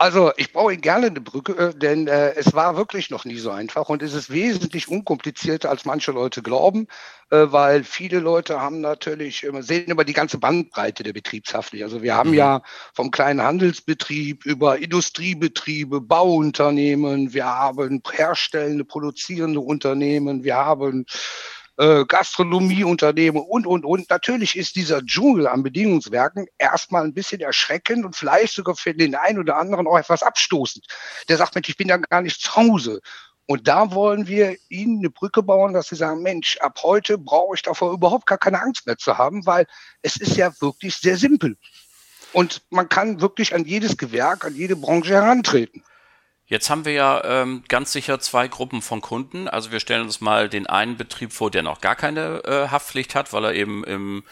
Also 0.01 0.33
ich 0.39 0.55
baue 0.55 0.73
Ihnen 0.73 0.81
gerne 0.81 1.09
eine 1.09 1.21
Brücke, 1.21 1.53
äh, 1.59 1.75
denn 1.79 2.07
äh, 2.07 2.33
es 2.33 2.55
war 2.55 2.75
wirklich 2.75 3.11
noch 3.11 3.27
nie 3.27 3.37
so 3.37 3.51
einfach 3.51 3.91
und 3.91 4.03
es 4.03 4.15
ist 4.15 4.31
wesentlich 4.31 4.89
unkomplizierter, 4.89 5.69
als 5.69 5.85
manche 5.85 6.11
Leute 6.11 6.41
glauben, 6.41 6.87
äh, 7.29 7.49
weil 7.51 7.85
viele 7.85 8.19
Leute 8.19 8.63
haben 8.63 8.81
natürlich, 8.81 9.45
äh, 9.45 9.63
sehen 9.63 9.91
immer 9.91 10.05
die 10.05 10.15
ganze 10.15 10.39
Bandbreite 10.39 11.03
der 11.03 11.13
Betriebshaftpflicht. 11.13 11.85
Also 11.85 12.01
wir 12.01 12.15
haben 12.15 12.31
mhm. 12.31 12.37
ja 12.37 12.63
vom 12.95 13.11
kleinen 13.11 13.43
Handelsbetrieb 13.43 14.47
über 14.47 14.79
Industriebetriebe, 14.79 16.01
Bauunternehmen, 16.01 17.35
wir 17.35 17.45
haben 17.45 18.03
herstellende, 18.11 18.87
produzierende 18.87 19.61
Unternehmen, 19.61 20.45
wir 20.45 20.57
haben 20.57 21.05
äh, 21.77 22.05
Gastronomieunternehmen 22.05 23.43
und, 23.43 23.67
und, 23.67 23.85
und. 23.85 24.11
Natürlich 24.11 24.57
ist 24.57 24.77
dieser 24.77 25.03
Dschungel 25.03 25.47
an 25.47 25.63
Bedingungswerken 25.63 26.47
erstmal 26.59 27.05
ein 27.05 27.15
bisschen 27.15 27.41
erschreckend 27.41 28.05
und 28.05 28.17
vielleicht 28.17 28.55
sogar 28.55 28.77
für 28.77 28.95
den 28.95 29.15
einen 29.15 29.39
oder 29.39 29.57
anderen 29.57 29.87
auch 29.87 29.99
etwas 29.99 30.23
abstoßend. 30.23 30.87
Der 31.29 31.37
sagt, 31.37 31.55
Mensch, 31.55 31.69
ich 31.69 31.77
bin 31.77 31.89
ja 31.89 31.97
gar 31.97 32.23
nicht 32.23 32.41
zu 32.41 32.57
Hause. 32.57 33.01
Und 33.47 33.67
da 33.67 33.93
wollen 33.93 34.29
wir 34.29 34.57
Ihnen 34.69 35.01
eine 35.01 35.11
Brücke 35.11 35.43
bauen, 35.43 35.73
dass 35.73 35.89
Sie 35.89 35.97
sagen, 35.97 36.23
Mensch, 36.23 36.57
ab 36.59 36.79
heute 36.85 37.19
brauche 37.19 37.57
ich 37.57 37.63
davor 37.63 37.93
überhaupt 37.93 38.27
gar 38.27 38.39
keine 38.39 38.63
Angst 38.63 38.87
mehr 38.87 38.97
zu 38.97 39.19
haben, 39.19 39.45
weil 39.45 39.67
es 40.03 40.17
ist 40.17 40.37
ja 40.37 40.53
wirklich 40.61 40.97
sehr 40.97 41.17
simpel. 41.17 41.57
Und 42.33 42.63
man 42.71 42.89
kann 42.89 43.21
wirklich 43.21 43.53
an 43.55 43.65
jedes 43.65 43.97
Gewerk, 43.97 44.45
an 44.45 44.55
jede 44.55 44.77
Branche 44.77 45.15
herantreten. 45.15 45.83
Jetzt 46.51 46.69
haben 46.69 46.85
wir 46.85 46.93
ja 46.93 47.23
ähm, 47.25 47.63
ganz 47.69 47.93
sicher 47.93 48.19
zwei 48.19 48.49
Gruppen 48.49 48.83
von 48.83 49.01
Kunden. 49.01 49.47
Also 49.47 49.71
wir 49.71 49.79
stellen 49.79 50.03
uns 50.03 50.21
mal 50.21 50.49
den 50.49 50.67
einen 50.67 50.97
Betrieb 50.97 51.33
vor, 51.33 51.49
der 51.49 51.63
noch 51.63 51.81
gar 51.81 51.95
keine 51.95 52.43
äh, 52.45 52.69
Haftpflicht 52.69 53.15
hat, 53.15 53.33
weil 53.33 53.45
er 53.45 53.55
eben 53.55 53.85
im 53.85 54.25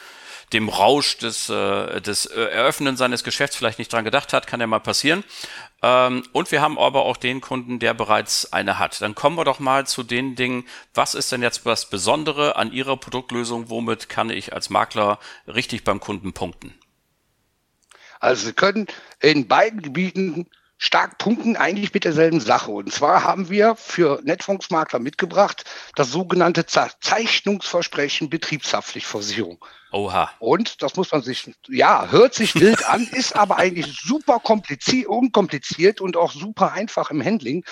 dem 0.53 0.69
Rausch 0.69 1.19
des, 1.19 1.49
äh, 1.49 2.01
des 2.01 2.27
äh, 2.27 2.41
Eröffnen 2.41 2.97
seines 2.97 3.23
Geschäfts 3.23 3.55
vielleicht 3.55 3.79
nicht 3.79 3.93
dran 3.93 4.05
gedacht 4.05 4.33
hat, 4.33 4.47
kann 4.49 4.61
ja 4.61 4.67
mal 4.67 4.81
passieren. 4.81 5.23
Ähm, 5.83 6.25
und 6.33 6.51
wir 6.51 6.61
haben 6.61 6.77
aber 6.77 7.05
auch 7.05 7.19
den 7.19 7.41
Kunden, 7.41 7.79
der 7.79 7.95
bereits 7.95 8.53
eine 8.53 8.81
hat. 8.81 9.01
Dann 9.01 9.15
kommen 9.15 9.37
wir 9.37 9.45
doch 9.45 9.61
mal 9.61 9.87
zu 9.87 10.03
den 10.03 10.35
Dingen, 10.35 10.65
was 10.95 11.15
ist 11.15 11.31
denn 11.31 11.43
jetzt 11.43 11.67
das 11.67 11.89
Besondere 11.89 12.57
an 12.57 12.73
Ihrer 12.73 12.97
Produktlösung? 12.97 13.71
Womit 13.71 14.09
kann 14.09 14.31
ich 14.31 14.55
als 14.55 14.71
Makler 14.71 15.21
richtig 15.47 15.85
beim 15.85 16.01
Kunden 16.01 16.33
punkten? 16.33 16.75
Also 18.19 18.47
Sie 18.47 18.55
können 18.55 18.89
in 19.21 19.47
beiden 19.47 19.83
Gebieten 19.83 20.49
stark 20.79 21.19
punkten 21.19 21.57
eigentlich 21.57 21.93
mit 21.93 22.05
derselben 22.05 22.41
Sache. 22.41 22.71
Und 22.71 22.93
zwar 22.93 23.25
haben 23.25 23.51
wir 23.51 23.75
für 23.75 24.21
Netzfondsmakler 24.23 25.01
mitgebracht 25.01 25.65
das 25.97 26.11
sogenannte 26.11 26.65
Zeichnungsversprechen 26.67 28.31
Betriebshaftpflichtversicherung. 28.31 29.63
Oha. 29.91 30.31
Und 30.39 30.83
das 30.83 30.97
muss 30.97 31.11
man 31.11 31.23
sich, 31.23 31.51
ja, 31.69 32.09
hört 32.11 32.35
sich 32.35 32.55
wild 32.55 32.87
an, 32.89 33.07
ist 33.13 33.35
aber 33.35 33.57
eigentlich 33.57 33.99
super 34.01 34.39
kompliziert, 34.39 35.09
unkompliziert 35.09 36.01
und 36.01 36.17
auch 36.17 36.33
super 36.33 36.73
einfach 36.73 37.11
im 37.11 37.25
Handling. 37.25 37.65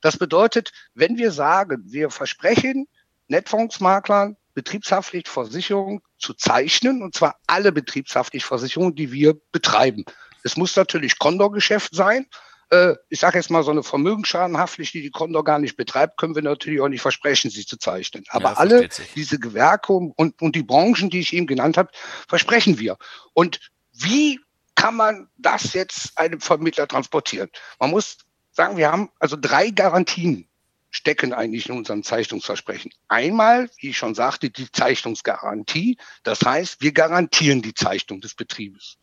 Das 0.00 0.16
bedeutet, 0.16 0.72
wenn 0.94 1.18
wir 1.18 1.32
sagen, 1.32 1.82
wir 1.86 2.10
versprechen 2.10 2.86
Netzfondsmaklern 3.28 4.36
Betriebshaftpflichtversicherung 4.54 6.02
zu 6.18 6.34
zeichnen, 6.34 7.02
und 7.02 7.14
zwar 7.14 7.36
alle 7.46 7.72
Betriebshaftpflichtversicherungen, 7.72 8.94
die 8.94 9.10
wir 9.10 9.34
betreiben. 9.50 10.04
Es 10.44 10.56
muss 10.56 10.76
natürlich 10.76 11.18
Kondorgeschäft 11.18 11.94
sein, 11.94 12.26
äh, 12.72 12.96
ich 13.10 13.20
sage 13.20 13.38
jetzt 13.38 13.50
mal, 13.50 13.62
so 13.62 13.70
eine 13.70 13.82
Vermögensschadenhaftpflicht, 13.82 14.94
die 14.94 15.02
die 15.02 15.10
Condor 15.10 15.44
gar 15.44 15.58
nicht 15.58 15.76
betreibt, 15.76 16.16
können 16.16 16.34
wir 16.34 16.42
natürlich 16.42 16.80
auch 16.80 16.88
nicht 16.88 17.02
versprechen, 17.02 17.50
sie 17.50 17.66
zu 17.66 17.76
zeichnen. 17.76 18.24
Aber 18.30 18.52
ja, 18.52 18.56
alle 18.56 18.88
diese 19.14 19.38
Gewerke 19.38 19.92
und, 19.92 20.40
und 20.40 20.56
die 20.56 20.62
Branchen, 20.62 21.10
die 21.10 21.20
ich 21.20 21.34
eben 21.34 21.46
genannt 21.46 21.76
habe, 21.76 21.90
versprechen 22.26 22.78
wir. 22.78 22.96
Und 23.34 23.60
wie 23.92 24.40
kann 24.74 24.96
man 24.96 25.28
das 25.36 25.74
jetzt 25.74 26.16
einem 26.16 26.40
Vermittler 26.40 26.88
transportieren? 26.88 27.50
Man 27.78 27.90
muss 27.90 28.16
sagen, 28.52 28.78
wir 28.78 28.90
haben 28.90 29.10
also 29.18 29.36
drei 29.38 29.70
Garantien 29.70 30.48
stecken 30.90 31.32
eigentlich 31.32 31.68
in 31.68 31.76
unserem 31.76 32.02
Zeichnungsversprechen. 32.02 32.92
Einmal, 33.08 33.70
wie 33.78 33.90
ich 33.90 33.98
schon 33.98 34.14
sagte, 34.14 34.50
die 34.50 34.70
Zeichnungsgarantie. 34.70 35.96
Das 36.22 36.42
heißt, 36.42 36.82
wir 36.82 36.92
garantieren 36.92 37.62
die 37.62 37.72
Zeichnung 37.72 38.20
des 38.20 38.34
Betriebes. 38.34 38.98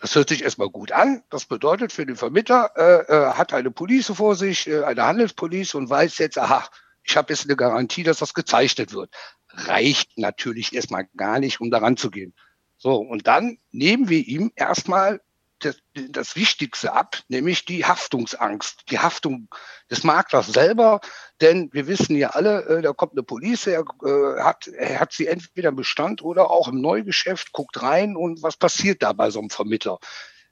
Das 0.00 0.14
hört 0.14 0.30
sich 0.30 0.42
erstmal 0.42 0.70
gut 0.70 0.92
an. 0.92 1.22
Das 1.28 1.44
bedeutet 1.44 1.92
für 1.92 2.06
den 2.06 2.16
Vermittler, 2.16 2.70
äh, 2.74 3.12
äh, 3.12 3.32
hat 3.34 3.52
eine 3.52 3.70
Police 3.70 4.12
vor 4.14 4.34
sich, 4.34 4.66
äh, 4.66 4.82
eine 4.82 5.04
Handelspolice 5.04 5.76
und 5.76 5.90
weiß 5.90 6.18
jetzt, 6.18 6.38
aha, 6.38 6.66
ich 7.02 7.16
habe 7.16 7.32
jetzt 7.32 7.44
eine 7.44 7.56
Garantie, 7.56 8.02
dass 8.02 8.18
das 8.18 8.32
gezeichnet 8.32 8.94
wird. 8.94 9.14
Reicht 9.48 10.16
natürlich 10.16 10.74
erstmal 10.74 11.06
gar 11.16 11.38
nicht, 11.38 11.60
um 11.60 11.70
daran 11.70 11.98
zu 11.98 12.10
gehen. 12.10 12.34
So, 12.78 12.96
und 12.96 13.26
dann 13.26 13.58
nehmen 13.72 14.08
wir 14.08 14.26
ihm 14.26 14.50
erstmal 14.54 15.20
das, 15.60 15.76
das 15.94 16.36
Wichtigste 16.36 16.92
ab, 16.92 17.18
nämlich 17.28 17.64
die 17.64 17.84
Haftungsangst, 17.84 18.90
die 18.90 18.98
Haftung 18.98 19.48
des 19.90 20.04
Maklers 20.04 20.48
selber. 20.48 21.00
Denn 21.40 21.70
wir 21.72 21.86
wissen 21.86 22.16
ja 22.16 22.30
alle, 22.30 22.64
äh, 22.64 22.82
da 22.82 22.92
kommt 22.92 23.12
eine 23.12 23.22
Police, 23.22 23.66
er, 23.66 23.84
äh, 24.04 24.40
hat, 24.40 24.66
er 24.68 25.00
hat 25.00 25.12
sie 25.12 25.26
entweder 25.26 25.70
im 25.70 25.76
Bestand 25.76 26.22
oder 26.22 26.50
auch 26.50 26.68
im 26.68 26.80
Neugeschäft, 26.80 27.52
guckt 27.52 27.82
rein 27.82 28.16
und 28.16 28.42
was 28.42 28.56
passiert 28.56 29.02
da 29.02 29.12
bei 29.12 29.30
so 29.30 29.38
einem 29.38 29.50
Vermittler? 29.50 29.98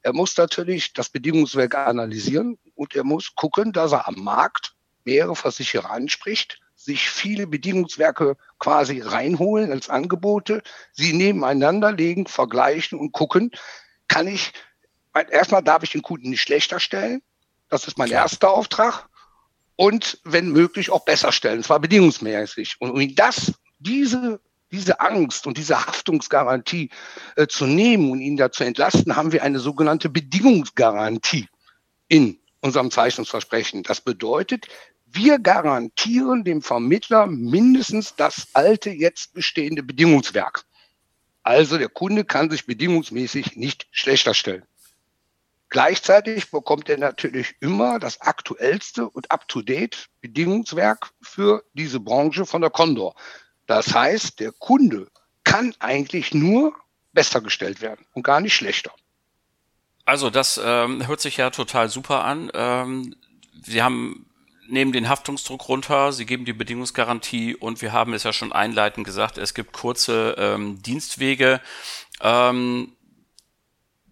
Er 0.02 0.12
muss 0.12 0.36
natürlich 0.36 0.92
das 0.92 1.08
Bedingungswerk 1.10 1.74
analysieren 1.74 2.58
und 2.74 2.94
er 2.94 3.04
muss 3.04 3.34
gucken, 3.34 3.72
dass 3.72 3.92
er 3.92 4.06
am 4.06 4.14
Markt 4.16 4.74
mehrere 5.04 5.34
Versicherer 5.34 5.90
anspricht, 5.90 6.60
sich 6.74 7.10
viele 7.10 7.46
Bedingungswerke 7.46 8.36
quasi 8.58 9.00
reinholen 9.00 9.72
als 9.72 9.90
Angebote, 9.90 10.62
sie 10.92 11.12
nebeneinander 11.12 11.92
legen, 11.92 12.26
vergleichen 12.26 12.98
und 12.98 13.12
gucken, 13.12 13.50
kann 14.06 14.28
ich, 14.28 14.52
erstmal 15.22 15.62
darf 15.62 15.82
ich 15.82 15.90
den 15.90 16.02
Kunden 16.02 16.30
nicht 16.30 16.42
schlechter 16.42 16.80
stellen, 16.80 17.22
das 17.68 17.86
ist 17.86 17.98
mein 17.98 18.08
Klar. 18.08 18.22
erster 18.22 18.50
Auftrag, 18.50 19.08
und 19.80 20.18
wenn 20.24 20.50
möglich 20.50 20.90
auch 20.90 21.04
besser 21.04 21.30
stellen, 21.30 21.62
zwar 21.62 21.78
bedingungsmäßig. 21.78 22.80
Und 22.80 22.90
um 22.90 23.14
das, 23.14 23.52
diese, 23.78 24.40
diese 24.72 24.98
Angst 24.98 25.46
und 25.46 25.56
diese 25.56 25.86
Haftungsgarantie 25.86 26.90
äh, 27.36 27.46
zu 27.46 27.64
nehmen 27.64 28.10
und 28.10 28.20
ihn 28.20 28.36
da 28.36 28.50
zu 28.50 28.64
entlasten, 28.64 29.14
haben 29.14 29.30
wir 29.30 29.44
eine 29.44 29.60
sogenannte 29.60 30.08
Bedingungsgarantie 30.08 31.48
in 32.08 32.40
unserem 32.60 32.90
Zeichnungsversprechen. 32.90 33.84
Das 33.84 34.00
bedeutet, 34.00 34.66
wir 35.06 35.38
garantieren 35.38 36.42
dem 36.42 36.60
Vermittler 36.60 37.28
mindestens 37.28 38.16
das 38.16 38.48
alte, 38.54 38.90
jetzt 38.90 39.32
bestehende 39.32 39.84
Bedingungswerk. 39.84 40.64
Also 41.44 41.78
der 41.78 41.88
Kunde 41.88 42.24
kann 42.24 42.50
sich 42.50 42.66
bedingungsmäßig 42.66 43.54
nicht 43.54 43.86
schlechter 43.92 44.34
stellen. 44.34 44.64
Gleichzeitig 45.70 46.50
bekommt 46.50 46.88
er 46.88 46.98
natürlich 46.98 47.54
immer 47.60 47.98
das 47.98 48.20
aktuellste 48.20 49.08
und 49.08 49.30
up-to-date 49.30 50.08
Bedingungswerk 50.20 51.10
für 51.20 51.62
diese 51.74 52.00
Branche 52.00 52.46
von 52.46 52.62
der 52.62 52.70
Condor. 52.70 53.14
Das 53.66 53.92
heißt, 53.92 54.40
der 54.40 54.52
Kunde 54.52 55.08
kann 55.44 55.74
eigentlich 55.78 56.32
nur 56.32 56.74
besser 57.12 57.40
gestellt 57.40 57.80
werden 57.80 58.06
und 58.14 58.22
gar 58.22 58.40
nicht 58.40 58.54
schlechter. 58.54 58.92
Also 60.06 60.30
das 60.30 60.58
ähm, 60.62 61.06
hört 61.06 61.20
sich 61.20 61.36
ja 61.36 61.50
total 61.50 61.90
super 61.90 62.24
an. 62.24 62.50
Ähm, 62.54 63.14
Sie 63.60 63.82
haben 63.82 64.28
nehmen 64.68 64.92
den 64.92 65.08
Haftungsdruck 65.08 65.68
runter, 65.68 66.12
sie 66.12 66.26
geben 66.26 66.44
die 66.44 66.52
Bedingungsgarantie 66.52 67.56
und 67.56 67.80
wir 67.80 67.92
haben 67.92 68.12
es 68.12 68.22
ja 68.22 68.32
schon 68.32 68.52
einleitend 68.52 69.06
gesagt, 69.06 69.38
es 69.38 69.54
gibt 69.54 69.72
kurze 69.72 70.34
ähm, 70.38 70.82
Dienstwege. 70.82 71.60
Ähm, 72.20 72.92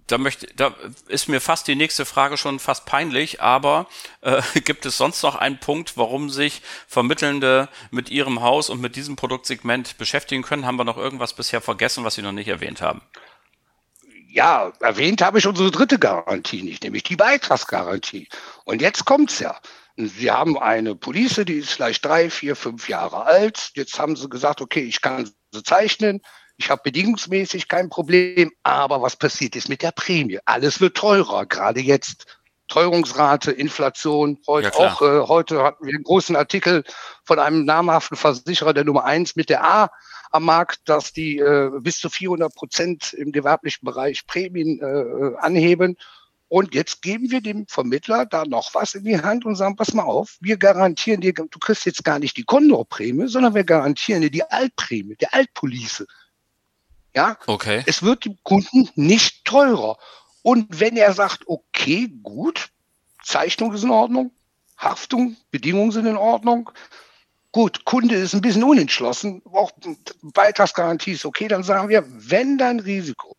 da 0.06 0.18
möchte, 0.18 0.46
da 0.54 0.74
ist 1.08 1.28
mir 1.28 1.40
fast 1.40 1.66
die 1.66 1.74
nächste 1.74 2.04
Frage 2.04 2.36
schon 2.36 2.58
fast 2.58 2.86
peinlich, 2.86 3.40
aber 3.40 3.86
äh, 4.20 4.40
gibt 4.64 4.86
es 4.86 4.96
sonst 4.96 5.22
noch 5.22 5.34
einen 5.34 5.58
Punkt, 5.58 5.96
warum 5.96 6.30
sich 6.30 6.62
Vermittelnde 6.86 7.68
mit 7.90 8.10
ihrem 8.10 8.42
Haus 8.42 8.70
und 8.70 8.80
mit 8.80 8.96
diesem 8.96 9.16
Produktsegment 9.16 9.98
beschäftigen 9.98 10.42
können? 10.42 10.66
Haben 10.66 10.78
wir 10.78 10.84
noch 10.84 10.96
irgendwas 10.96 11.34
bisher 11.34 11.60
vergessen, 11.60 12.04
was 12.04 12.14
Sie 12.14 12.22
noch 12.22 12.32
nicht 12.32 12.48
erwähnt 12.48 12.80
haben? 12.80 13.02
Ja, 14.28 14.72
erwähnt 14.80 15.22
habe 15.22 15.38
ich 15.38 15.46
unsere 15.46 15.70
dritte 15.70 15.98
Garantie 15.98 16.62
nicht, 16.62 16.84
nämlich 16.84 17.04
die 17.04 17.16
Beitragsgarantie. 17.16 18.28
Und 18.64 18.82
jetzt 18.82 19.06
kommt's 19.06 19.38
ja. 19.38 19.58
Sie 19.96 20.30
haben 20.30 20.58
eine 20.58 20.94
Police, 20.94 21.42
die 21.46 21.54
ist 21.54 21.70
vielleicht 21.70 22.04
drei, 22.04 22.28
vier, 22.28 22.54
fünf 22.54 22.86
Jahre 22.88 23.24
alt. 23.24 23.70
Jetzt 23.74 23.98
haben 23.98 24.14
sie 24.14 24.28
gesagt, 24.28 24.60
okay, 24.60 24.82
ich 24.82 25.00
kann 25.00 25.30
sie 25.52 25.62
zeichnen. 25.62 26.20
Ich 26.56 26.70
habe 26.70 26.82
bedingungsmäßig 26.84 27.68
kein 27.68 27.88
Problem. 27.88 28.52
Aber 28.62 29.02
was 29.02 29.16
passiert 29.16 29.56
ist 29.56 29.68
mit 29.68 29.82
der 29.82 29.92
Prämie? 29.92 30.38
Alles 30.44 30.80
wird 30.80 30.96
teurer, 30.96 31.46
gerade 31.46 31.80
jetzt. 31.80 32.26
Teuerungsrate, 32.68 33.52
Inflation. 33.52 34.38
Heute, 34.46 34.68
ja, 34.68 34.74
auch, 34.74 35.00
äh, 35.00 35.20
heute 35.28 35.62
hatten 35.62 35.86
wir 35.86 35.94
einen 35.94 36.02
großen 36.02 36.34
Artikel 36.34 36.82
von 37.24 37.38
einem 37.38 37.64
namhaften 37.64 38.16
Versicherer 38.16 38.74
der 38.74 38.84
Nummer 38.84 39.04
eins 39.04 39.36
mit 39.36 39.50
der 39.50 39.64
A 39.64 39.90
am 40.32 40.44
Markt, 40.44 40.80
dass 40.88 41.12
die 41.12 41.38
äh, 41.38 41.70
bis 41.80 41.98
zu 41.98 42.10
400 42.10 42.52
Prozent 42.54 43.12
im 43.12 43.30
gewerblichen 43.30 43.84
Bereich 43.84 44.26
Prämien 44.26 44.80
äh, 44.80 44.84
äh 44.84 45.36
anheben. 45.36 45.96
Und 46.48 46.74
jetzt 46.74 47.02
geben 47.02 47.30
wir 47.30 47.40
dem 47.40 47.66
Vermittler 47.66 48.26
da 48.26 48.44
noch 48.44 48.74
was 48.74 48.94
in 48.94 49.04
die 49.04 49.20
Hand 49.20 49.44
und 49.44 49.56
sagen, 49.56 49.76
pass 49.76 49.94
mal 49.94 50.04
auf, 50.04 50.36
wir 50.40 50.56
garantieren 50.56 51.20
dir, 51.20 51.32
du 51.32 51.58
kriegst 51.58 51.86
jetzt 51.86 52.04
gar 52.04 52.18
nicht 52.18 52.36
die 52.36 52.44
Kondorprämie, 52.44 53.28
sondern 53.28 53.54
wir 53.54 53.64
garantieren 53.64 54.22
dir 54.22 54.30
die 54.30 54.44
Altprämie, 54.44 55.16
die 55.20 55.28
Altpolice. 55.28 56.06
Ja, 57.16 57.38
okay. 57.46 57.82
Es 57.86 58.02
wird 58.02 58.26
dem 58.26 58.36
Kunden 58.42 58.90
nicht 58.94 59.46
teurer. 59.46 59.96
Und 60.42 60.66
wenn 60.68 60.98
er 60.98 61.14
sagt, 61.14 61.44
okay, 61.46 62.12
gut, 62.22 62.68
Zeichnung 63.24 63.72
ist 63.72 63.84
in 63.84 63.90
Ordnung, 63.90 64.32
Haftung, 64.76 65.36
Bedingungen 65.50 65.92
sind 65.92 66.04
in 66.04 66.18
Ordnung, 66.18 66.70
gut, 67.52 67.86
Kunde 67.86 68.16
ist 68.16 68.34
ein 68.34 68.42
bisschen 68.42 68.64
unentschlossen, 68.64 69.42
auch 69.50 69.72
Beitragsgarantie 70.20 71.12
ist 71.12 71.24
okay, 71.24 71.48
dann 71.48 71.62
sagen 71.62 71.88
wir, 71.88 72.04
wenn 72.06 72.58
dein 72.58 72.80
Risiko 72.80 73.34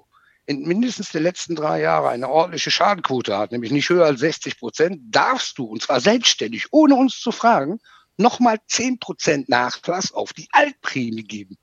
in 0.48 0.64
mindestens 0.64 1.12
der 1.12 1.22
letzten 1.22 1.56
drei 1.56 1.80
Jahre 1.82 2.10
eine 2.10 2.30
ordentliche 2.30 2.72
Schadenquote 2.72 3.38
hat, 3.38 3.52
nämlich 3.52 3.72
nicht 3.72 3.90
höher 3.90 4.08
als 4.08 4.22
60 4.22 4.60
Prozent, 4.60 5.02
darfst 5.06 5.60
du, 5.60 5.66
und 5.66 5.84
zwar 5.84 6.00
selbstständig, 6.00 6.68
ohne 6.72 6.96
uns 6.96 7.20
zu 7.20 7.32
fragen, 7.32 7.80
nochmal 8.18 8.58
10 8.68 8.98
Prozent 8.98 9.50
Nachlass 9.50 10.12
auf 10.12 10.34
die 10.34 10.48
Altprämie 10.52 11.24
geben. 11.24 11.58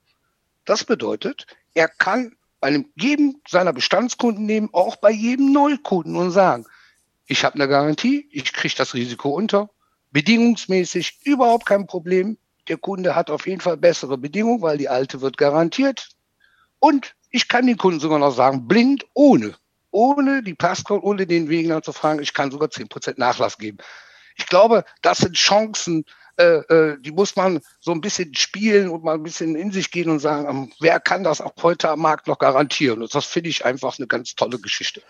Das 0.63 0.85
bedeutet, 0.85 1.45
er 1.75 1.87
kann 1.87 2.35
bei 2.59 2.83
jedem 2.95 3.41
seiner 3.47 3.73
Bestandskunden 3.73 4.45
nehmen, 4.45 4.69
auch 4.71 4.95
bei 4.95 5.11
jedem 5.11 5.51
Neukunden 5.51 6.15
und 6.15 6.31
sagen, 6.31 6.65
ich 7.27 7.43
habe 7.43 7.55
eine 7.55 7.67
Garantie, 7.67 8.27
ich 8.31 8.51
kriege 8.53 8.73
das 8.75 8.95
Risiko 8.95 9.29
unter, 9.29 9.69
bedingungsmäßig 10.11 11.19
überhaupt 11.23 11.65
kein 11.65 11.85
Problem. 11.85 12.37
Der 12.67 12.77
Kunde 12.77 13.15
hat 13.15 13.29
auf 13.29 13.45
jeden 13.45 13.61
Fall 13.61 13.77
bessere 13.77 14.17
Bedingungen, 14.17 14.61
weil 14.61 14.77
die 14.77 14.89
alte 14.89 15.21
wird 15.21 15.37
garantiert. 15.37 16.09
Und 16.79 17.15
ich 17.29 17.47
kann 17.47 17.67
den 17.67 17.77
Kunden 17.77 17.99
sogar 17.99 18.19
noch 18.19 18.31
sagen, 18.31 18.67
blind, 18.67 19.05
ohne, 19.13 19.55
ohne 19.91 20.41
die 20.41 20.55
Passcode, 20.55 21.03
ohne 21.03 21.27
den 21.27 21.49
Wegner 21.49 21.81
zu 21.81 21.93
fragen, 21.93 22.21
ich 22.21 22.33
kann 22.33 22.51
sogar 22.51 22.69
10% 22.69 23.15
Nachlass 23.17 23.57
geben. 23.57 23.77
Ich 24.37 24.47
glaube, 24.47 24.85
das 25.01 25.19
sind 25.19 25.35
Chancen, 25.35 26.05
äh, 26.37 26.57
äh, 26.57 26.97
die 26.99 27.11
muss 27.11 27.35
man 27.35 27.61
so 27.79 27.91
ein 27.91 28.01
bisschen 28.01 28.33
spielen 28.35 28.89
und 28.89 29.03
mal 29.03 29.15
ein 29.15 29.23
bisschen 29.23 29.55
in 29.55 29.71
sich 29.71 29.91
gehen 29.91 30.09
und 30.09 30.19
sagen, 30.19 30.47
ähm, 30.49 30.71
wer 30.79 30.99
kann 30.99 31.23
das 31.23 31.41
auch 31.41 31.53
heute 31.61 31.89
am 31.89 32.01
Markt 32.01 32.27
noch 32.27 32.39
garantieren? 32.39 33.01
Und 33.01 33.13
das 33.13 33.25
finde 33.25 33.49
ich 33.49 33.65
einfach 33.65 33.97
eine 33.97 34.07
ganz 34.07 34.35
tolle 34.35 34.59
Geschichte. 34.59 35.01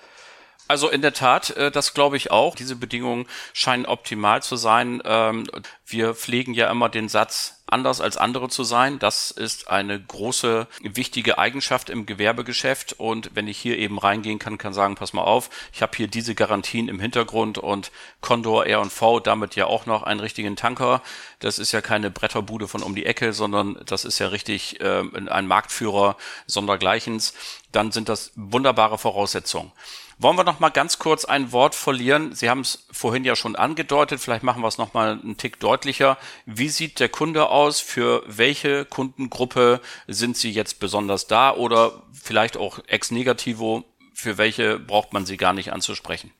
Also 0.67 0.89
in 0.89 1.01
der 1.01 1.13
Tat, 1.13 1.51
äh, 1.51 1.71
das 1.71 1.93
glaube 1.93 2.17
ich 2.17 2.31
auch. 2.31 2.55
Diese 2.55 2.75
Bedingungen 2.75 3.27
scheinen 3.53 3.85
optimal 3.85 4.41
zu 4.41 4.55
sein. 4.55 5.01
Ähm, 5.05 5.47
wir 5.85 6.15
pflegen 6.15 6.53
ja 6.53 6.71
immer 6.71 6.89
den 6.89 7.07
Satz, 7.07 7.63
anders 7.67 7.99
als 8.01 8.17
andere 8.17 8.49
zu 8.49 8.63
sein. 8.63 8.99
Das 8.99 9.31
ist 9.31 9.69
eine 9.69 9.99
große, 9.99 10.67
wichtige 10.81 11.37
Eigenschaft 11.37 11.89
im 11.89 12.05
Gewerbegeschäft. 12.05 12.93
Und 12.99 13.31
wenn 13.33 13.47
ich 13.47 13.57
hier 13.57 13.77
eben 13.77 13.97
reingehen 13.97 14.39
kann, 14.39 14.57
kann 14.57 14.73
sagen, 14.73 14.95
pass 14.95 15.13
mal 15.13 15.23
auf, 15.23 15.49
ich 15.73 15.81
habe 15.81 15.95
hier 15.95 16.07
diese 16.07 16.35
Garantien 16.35 16.89
im 16.89 16.99
Hintergrund 16.99 17.57
und 17.57 17.91
Condor 18.21 18.65
R&V 18.65 19.19
damit 19.19 19.55
ja 19.55 19.65
auch 19.65 19.85
noch 19.85 20.03
einen 20.03 20.19
richtigen 20.19 20.55
Tanker. 20.55 21.01
Das 21.39 21.59
ist 21.59 21.71
ja 21.71 21.81
keine 21.81 22.11
Bretterbude 22.11 22.67
von 22.67 22.83
um 22.83 22.95
die 22.95 23.05
Ecke, 23.05 23.33
sondern 23.33 23.79
das 23.85 24.05
ist 24.05 24.19
ja 24.19 24.27
richtig 24.27 24.79
äh, 24.81 25.03
ein 25.27 25.47
Marktführer 25.47 26.17
sondergleichens. 26.45 27.33
Dann 27.75 27.91
sind 27.91 28.07
das 28.07 28.31
wunderbare 28.35 28.97
Voraussetzungen. 28.97 29.73
Wollen 30.17 30.37
wir 30.37 30.45
noch 30.45 30.61
mal 30.61 30.69
ganz 30.69 30.97
kurz 30.97 31.25
ein 31.25 31.51
Wort 31.51 31.75
verlieren? 31.75 32.33
Sie 32.33 32.49
haben 32.49 32.61
es 32.61 32.87
vorhin 32.89 33.25
ja 33.25 33.35
schon 33.35 33.57
angedeutet, 33.57 34.21
vielleicht 34.21 34.43
machen 34.43 34.61
wir 34.61 34.69
es 34.69 34.77
noch 34.77 34.93
mal 34.93 35.19
einen 35.21 35.35
Tick 35.35 35.59
deutlicher. 35.59 36.17
Wie 36.45 36.69
sieht 36.69 37.01
der 37.01 37.09
Kunde 37.09 37.49
aus? 37.49 37.81
Für 37.81 38.23
welche 38.27 38.85
Kundengruppe 38.85 39.81
sind 40.07 40.37
Sie 40.37 40.51
jetzt 40.51 40.79
besonders 40.79 41.27
da 41.27 41.53
oder 41.53 42.03
vielleicht 42.13 42.55
auch 42.55 42.79
ex 42.87 43.11
negativo? 43.11 43.83
Für 44.13 44.37
welche 44.37 44.79
braucht 44.79 45.11
man 45.11 45.25
sie 45.25 45.35
gar 45.35 45.51
nicht 45.51 45.73
anzusprechen? 45.73 46.31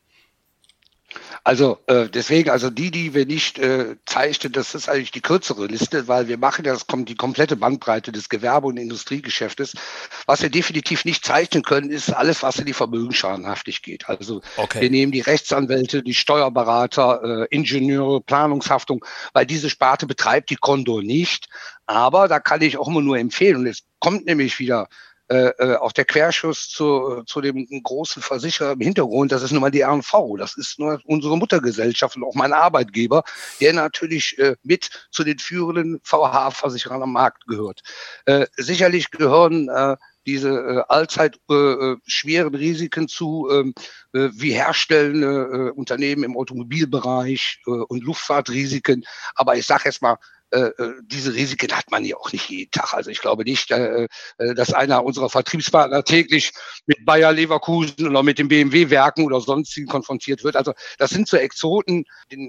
Also 1.45 1.77
äh, 1.85 2.09
deswegen, 2.09 2.49
also 2.49 2.71
die, 2.71 2.89
die 2.89 3.13
wir 3.13 3.27
nicht 3.27 3.59
äh, 3.59 3.97
zeichnen, 4.07 4.51
das 4.51 4.73
ist 4.73 4.89
eigentlich 4.89 5.11
die 5.11 5.21
kürzere 5.21 5.67
Liste, 5.67 6.07
weil 6.07 6.27
wir 6.27 6.39
machen 6.39 6.65
ja, 6.65 6.73
das 6.73 6.87
kommt 6.87 7.07
die 7.07 7.13
komplette 7.13 7.55
Bandbreite 7.55 8.11
des 8.11 8.29
Gewerbe- 8.29 8.65
und 8.65 8.77
Industriegeschäftes. 8.77 9.75
Was 10.25 10.41
wir 10.41 10.49
definitiv 10.49 11.05
nicht 11.05 11.23
zeichnen 11.23 11.61
können, 11.61 11.91
ist 11.91 12.09
alles, 12.09 12.41
was 12.41 12.57
in 12.57 12.65
die 12.65 12.73
Vermögensschadenhaftig 12.73 13.83
geht. 13.83 14.09
Also 14.09 14.41
okay. 14.57 14.81
wir 14.81 14.89
nehmen 14.89 15.11
die 15.11 15.21
Rechtsanwälte, 15.21 16.01
die 16.01 16.15
Steuerberater, 16.15 17.43
äh, 17.43 17.55
Ingenieure, 17.55 18.21
Planungshaftung, 18.21 19.05
weil 19.33 19.45
diese 19.45 19.69
Sparte 19.69 20.07
betreibt 20.07 20.49
die 20.49 20.55
Condor 20.55 21.03
nicht. 21.03 21.47
Aber 21.85 22.27
da 22.27 22.39
kann 22.39 22.63
ich 22.63 22.79
auch 22.79 22.87
immer 22.87 23.01
nur 23.01 23.19
empfehlen. 23.19 23.57
Und 23.57 23.67
es 23.67 23.83
kommt 23.99 24.25
nämlich 24.25 24.57
wieder 24.57 24.89
äh, 25.27 25.47
äh, 25.57 25.75
auch 25.77 25.91
der 25.91 26.05
Querschuss 26.05 26.69
zu, 26.69 27.23
zu 27.25 27.41
dem 27.41 27.67
großen 27.83 28.21
Versicherer 28.21 28.73
im 28.73 28.81
Hintergrund, 28.81 29.31
das 29.31 29.41
ist 29.41 29.51
nun 29.51 29.61
mal 29.61 29.71
die 29.71 29.81
RNV, 29.81 30.13
das 30.37 30.55
ist 30.55 30.77
nur 30.77 31.01
unsere 31.05 31.35
Muttergesellschaft 31.37 32.15
und 32.15 32.23
auch 32.23 32.35
mein 32.35 32.53
Arbeitgeber, 32.53 33.23
der 33.59 33.73
natürlich 33.73 34.37
äh, 34.37 34.55
mit 34.61 34.89
zu 35.09 35.23
den 35.23 35.39
führenden 35.39 35.99
VH-Versicherern 36.03 37.01
am 37.01 37.13
Markt 37.13 37.47
gehört. 37.47 37.81
Äh, 38.25 38.45
sicherlich 38.55 39.09
gehören 39.09 39.67
äh, 39.69 39.95
diese 40.27 40.49
äh, 40.49 40.83
allzeit 40.89 41.39
äh, 41.49 41.53
äh 41.53 41.97
schweren 42.05 42.53
Risiken 42.53 43.07
zu, 43.07 43.49
ähm, 43.51 43.73
äh, 44.13 44.29
wie 44.33 44.53
herstellende 44.53 45.27
äh, 45.27 45.71
Unternehmen 45.71 46.23
im 46.23 46.37
Automobilbereich 46.37 47.61
äh, 47.65 47.69
und 47.71 48.03
Luftfahrtrisiken. 48.03 49.05
Aber 49.35 49.55
ich 49.55 49.65
sage 49.65 49.83
jetzt 49.85 50.01
mal, 50.01 50.17
äh, 50.55 50.71
äh, 50.81 50.93
diese 51.03 51.33
Risiken 51.33 51.75
hat 51.75 51.91
man 51.91 52.05
ja 52.05 52.15
auch 52.15 52.31
nicht 52.31 52.49
jeden 52.49 52.71
Tag. 52.71 52.93
Also 52.93 53.09
ich 53.09 53.19
glaube 53.19 53.43
nicht, 53.43 53.71
äh, 53.71 54.07
äh, 54.37 54.55
dass 54.55 54.73
einer 54.73 55.03
unserer 55.03 55.29
Vertriebspartner 55.29 56.05
täglich 56.05 56.53
mit 56.85 57.03
Bayer 57.05 57.33
Leverkusen 57.33 58.07
oder 58.07 58.23
mit 58.23 58.39
den 58.39 58.47
BMW-Werken 58.47 59.25
oder 59.25 59.41
sonstigen 59.41 59.87
konfrontiert 59.87 60.45
wird. 60.45 60.55
Also 60.55 60.73
das 60.97 61.09
sind 61.09 61.27
so 61.27 61.35
Exoten 61.35 62.05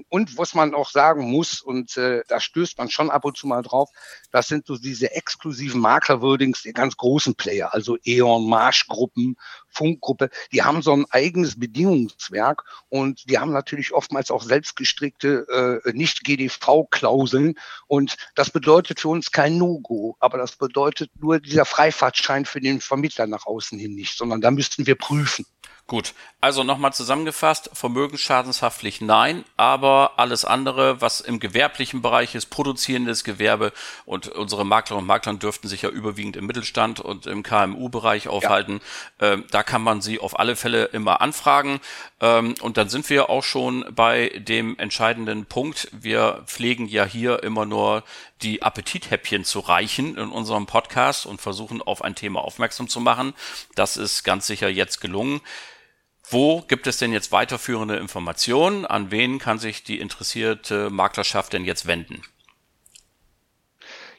und 0.07 0.37
was 0.37 0.53
man 0.53 0.73
auch 0.73 0.89
sagen 0.89 1.29
muss, 1.29 1.61
und 1.61 1.97
äh, 1.97 2.23
da 2.29 2.39
stößt 2.39 2.77
man 2.77 2.89
schon 2.89 3.09
ab 3.09 3.25
und 3.25 3.35
zu 3.35 3.45
mal 3.45 3.61
drauf, 3.61 3.89
das 4.31 4.47
sind 4.47 4.67
so 4.67 4.77
diese 4.77 5.11
exklusiven 5.11 5.81
Maklerwordings 5.81 6.61
der 6.63 6.73
ganz 6.73 6.95
großen 6.95 7.35
Player, 7.35 7.73
also 7.73 7.97
E.ON, 8.05 8.47
Marschgruppen, 8.47 9.35
Funkgruppe, 9.77 10.29
die 10.51 10.63
haben 10.63 10.81
so 10.81 10.93
ein 10.93 11.05
eigenes 11.11 11.59
Bedingungswerk 11.59 12.63
und 12.89 13.29
die 13.29 13.37
haben 13.37 13.51
natürlich 13.51 13.93
oftmals 13.93 14.31
auch 14.31 14.43
selbstgestrickte, 14.43 15.81
äh, 15.85 15.93
nicht 15.93 16.23
GDV-Klauseln 16.23 17.55
und 17.87 18.17
das 18.35 18.49
bedeutet 18.49 18.99
für 18.99 19.09
uns 19.09 19.31
kein 19.31 19.57
No-Go, 19.57 20.15
aber 20.19 20.37
das 20.37 20.55
bedeutet 20.55 21.11
nur 21.19 21.39
dieser 21.39 21.65
Freifahrtschein 21.65 22.45
für 22.45 22.59
den 22.59 22.81
Vermittler 22.81 23.27
nach 23.27 23.45
außen 23.45 23.77
hin 23.77 23.95
nicht, 23.95 24.17
sondern 24.17 24.41
da 24.41 24.51
müssten 24.51 24.87
wir 24.87 24.95
prüfen. 24.95 25.45
Gut, 25.87 26.15
also 26.41 26.65
nochmal 26.65 26.91
zusammengefasst, 26.91 27.69
Vermögensschadenshaftpflicht 27.71 29.01
nein, 29.01 29.45
aber 29.55 30.11
alles 30.17 30.43
andere, 30.43 30.99
was 30.99 31.21
im 31.21 31.39
gewerblichen 31.39 32.01
Bereich 32.01 32.35
ist, 32.35 32.47
produzierendes 32.47 33.23
Gewerbe 33.23 33.71
und 34.05 34.27
unsere 34.27 34.65
Makler 34.65 34.97
und 34.97 35.05
Makler 35.05 35.35
dürften 35.35 35.69
sich 35.69 35.83
ja 35.83 35.89
überwiegend 35.89 36.35
im 36.35 36.45
Mittelstand 36.45 36.99
und 36.99 37.25
im 37.25 37.41
KMU-Bereich 37.41 38.27
aufhalten, 38.27 38.81
ja. 39.21 39.31
ähm, 39.31 39.45
da 39.49 39.63
kann 39.63 39.81
man 39.81 40.01
sie 40.01 40.19
auf 40.19 40.37
alle 40.37 40.57
Fälle 40.57 40.85
immer 40.87 41.21
anfragen 41.21 41.79
ähm, 42.19 42.55
und 42.59 42.75
dann 42.75 42.89
sind 42.89 43.09
wir 43.09 43.29
auch 43.29 43.45
schon 43.45 43.85
bei 43.89 44.27
dem 44.35 44.77
entscheidenden 44.79 45.45
Punkt. 45.45 45.87
Wir 45.93 46.43
pflegen 46.47 46.89
ja 46.89 47.05
hier 47.05 47.43
immer 47.43 47.65
nur 47.65 48.03
die 48.41 48.61
Appetithäppchen 48.61 49.45
zu 49.45 49.61
reichen 49.61 50.17
in 50.17 50.31
unserem 50.31 50.65
Podcast 50.65 51.25
und 51.25 51.39
versuchen 51.39 51.81
auf 51.81 52.03
ein 52.03 52.15
Thema 52.15 52.41
aufmerksam 52.41 52.89
zu 52.89 52.99
machen. 52.99 53.33
Das 53.75 53.95
ist 53.95 54.23
ganz 54.23 54.47
sicher 54.47 54.67
jetzt 54.67 54.99
gelungen. 54.99 55.39
Wo 56.29 56.61
gibt 56.61 56.87
es 56.87 56.97
denn 56.97 57.13
jetzt 57.13 57.31
weiterführende 57.31 57.95
Informationen? 57.95 58.85
An 58.85 59.11
wen 59.11 59.39
kann 59.39 59.59
sich 59.59 59.83
die 59.83 59.99
interessierte 59.99 60.89
Maklerschaft 60.89 61.53
denn 61.53 61.63
jetzt 61.63 61.87
wenden? 61.87 62.21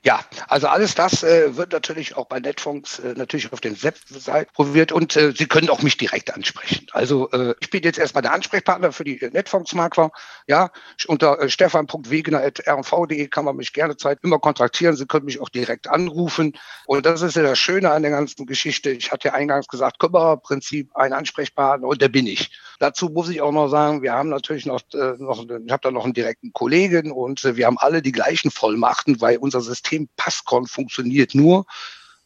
Ja, 0.08 0.20
also 0.46 0.68
alles 0.68 0.94
das 0.94 1.22
äh, 1.22 1.54
wird 1.58 1.70
natürlich 1.72 2.16
auch 2.16 2.24
bei 2.24 2.40
Netfonds 2.40 2.98
äh, 2.98 3.12
natürlich 3.12 3.52
auf 3.52 3.60
den 3.60 3.82
Website 3.82 4.50
probiert 4.54 4.90
und 4.90 5.14
äh, 5.16 5.32
Sie 5.36 5.44
können 5.44 5.68
auch 5.68 5.82
mich 5.82 5.98
direkt 5.98 6.32
ansprechen. 6.34 6.86
Also 6.92 7.30
äh, 7.32 7.54
ich 7.60 7.68
bin 7.68 7.82
jetzt 7.82 7.98
erstmal 7.98 8.22
der 8.22 8.32
Ansprechpartner 8.32 8.92
für 8.92 9.04
die 9.04 9.18
Netfonds-Makler. 9.20 10.10
Ja, 10.46 10.70
unter 11.08 11.38
äh, 11.38 11.50
stefan.wegener.rv.de 11.50 13.28
kann 13.28 13.44
man 13.44 13.56
mich 13.56 13.74
gerne 13.74 13.98
Zeit 13.98 14.20
immer 14.22 14.38
kontaktieren. 14.38 14.96
Sie 14.96 15.04
können 15.04 15.26
mich 15.26 15.42
auch 15.42 15.50
direkt 15.50 15.90
anrufen. 15.90 16.54
Und 16.86 17.04
das 17.04 17.20
ist 17.20 17.36
ja 17.36 17.42
das 17.42 17.58
Schöne 17.58 17.90
an 17.90 18.00
der 18.00 18.10
ganzen 18.10 18.46
Geschichte. 18.46 18.88
Ich 18.88 19.12
hatte 19.12 19.28
ja 19.28 19.34
eingangs 19.34 19.68
gesagt, 19.68 19.98
Kümmererprinzip, 19.98 20.88
ein 20.96 21.12
Ansprechpartner 21.12 21.86
und 21.86 22.00
der 22.00 22.08
bin 22.08 22.26
ich. 22.26 22.50
Dazu 22.78 23.10
muss 23.10 23.28
ich 23.28 23.42
auch 23.42 23.52
noch 23.52 23.68
sagen, 23.68 24.00
wir 24.02 24.14
haben 24.14 24.30
natürlich 24.30 24.64
noch, 24.64 24.80
äh, 24.94 25.14
noch 25.18 25.44
ich 25.44 25.72
habe 25.72 25.82
da 25.82 25.90
noch 25.90 26.04
einen 26.04 26.14
direkten 26.14 26.54
Kollegen 26.54 27.12
und 27.12 27.44
äh, 27.44 27.56
wir 27.56 27.66
haben 27.66 27.76
alle 27.76 28.00
die 28.00 28.12
gleichen 28.12 28.50
Vollmachten, 28.50 29.20
weil 29.20 29.36
unser 29.36 29.60
System 29.60 29.97
Passcon 30.16 30.66
funktioniert 30.66 31.34
nur, 31.34 31.66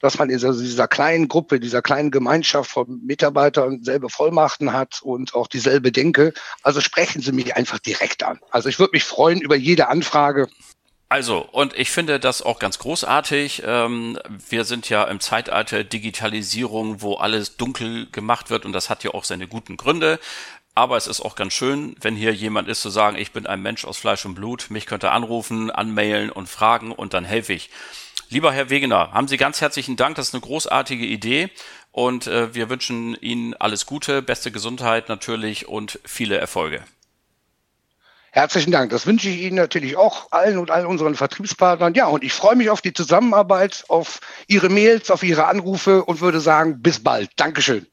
dass 0.01 0.19
man 0.19 0.29
in 0.29 0.39
dieser 0.39 0.89
kleinen 0.89 1.29
Gruppe, 1.29 1.61
dieser 1.61 1.81
kleinen 1.81 2.11
Gemeinschaft 2.11 2.71
von 2.71 3.01
Mitarbeitern 3.05 3.85
selbe 3.85 4.11
Vollmachten 4.11 4.73
hat 4.73 5.01
und 5.01 5.35
auch 5.35 5.47
dieselbe 5.47 5.93
Denke. 5.93 6.35
Also 6.63 6.81
sprechen 6.81 7.23
Sie 7.23 7.33
mich 7.33 7.57
einfach 7.57 7.79
direkt 7.79 8.25
an. 8.25 8.41
Also 8.51 8.69
ich 8.69 8.79
würde 8.81 8.91
mich 8.93 9.05
freuen 9.05 9.41
über 9.41 9.55
jede 9.55 9.89
Anfrage. 9.89 10.49
Also, 11.09 11.47
und 11.53 11.79
ich 11.79 11.91
finde 11.91 12.19
das 12.19 12.41
auch 12.41 12.59
ganz 12.59 12.79
großartig. 12.79 13.63
Ähm, 13.67 14.19
wir 14.49 14.65
sind 14.65 14.89
ja 14.89 15.05
im 15.05 15.21
Zeitalter 15.21 15.85
Digitalisierung, 15.85 17.03
wo 17.03 17.17
alles 17.17 17.59
dunkel 17.59 18.07
gemacht 18.11 18.49
wird 18.49 18.65
und 18.65 18.73
das 18.73 18.89
hat 18.89 19.05
ja 19.05 19.13
auch 19.13 19.25
seine 19.25 19.47
guten 19.47 19.77
Gründe. 19.77 20.19
Aber 20.75 20.97
es 20.97 21.07
ist 21.07 21.21
auch 21.21 21.35
ganz 21.35 21.53
schön, 21.53 21.97
wenn 22.01 22.17
hier 22.17 22.33
jemand 22.33 22.69
ist, 22.69 22.81
zu 22.81 22.89
sagen, 22.89 23.19
ich 23.19 23.33
bin 23.33 23.47
ein 23.47 23.61
Mensch 23.61 23.85
aus 23.85 23.99
Fleisch 23.99 24.25
und 24.25 24.35
Blut, 24.35 24.71
mich 24.71 24.87
könnt 24.87 25.05
ihr 25.05 25.13
anrufen, 25.13 25.71
anmailen 25.71 26.31
und 26.31 26.49
fragen 26.49 26.93
und 26.93 27.13
dann 27.13 27.25
helfe 27.25 27.53
ich. 27.53 27.69
Lieber 28.31 28.53
Herr 28.53 28.71
Wegener, 28.71 29.13
haben 29.13 29.29
Sie 29.29 29.37
ganz 29.37 29.61
herzlichen 29.61 29.97
Dank, 29.97 30.17
das 30.17 30.29
ist 30.29 30.35
eine 30.35 30.41
großartige 30.41 31.05
Idee 31.05 31.51
und 31.91 32.27
äh, 32.27 32.55
wir 32.55 32.71
wünschen 32.71 33.15
Ihnen 33.21 33.53
alles 33.55 33.85
Gute, 33.85 34.23
beste 34.23 34.51
Gesundheit 34.51 35.11
natürlich 35.11 35.69
und 35.69 36.01
viele 36.05 36.39
Erfolge. 36.39 36.83
Herzlichen 38.31 38.73
Dank. 38.73 38.91
Das 38.91 39.07
wünsche 39.07 39.29
ich 39.29 39.43
Ihnen 39.43 39.57
natürlich 39.57 39.99
auch 39.99 40.29
allen 40.33 40.57
und 40.57 40.71
allen 40.71 40.87
unseren 40.87 41.15
Vertriebspartnern. 41.15 41.93
Ja, 41.93 42.07
und 42.07 42.25
ich 42.25 42.33
freue 42.33 42.57
mich 42.57 42.71
auf 42.71 42.81
die 42.81 42.95
Zusammenarbeit, 42.95 43.85
auf 43.89 44.21
Ihre 44.47 44.71
Mails, 44.71 45.11
auf 45.11 45.23
Ihre 45.23 45.45
Anrufe 45.45 46.03
und 46.03 46.23
würde 46.23 46.41
sagen, 46.41 46.81
bis 46.81 47.03
bald. 47.03 47.31
Dankeschön. 47.37 47.87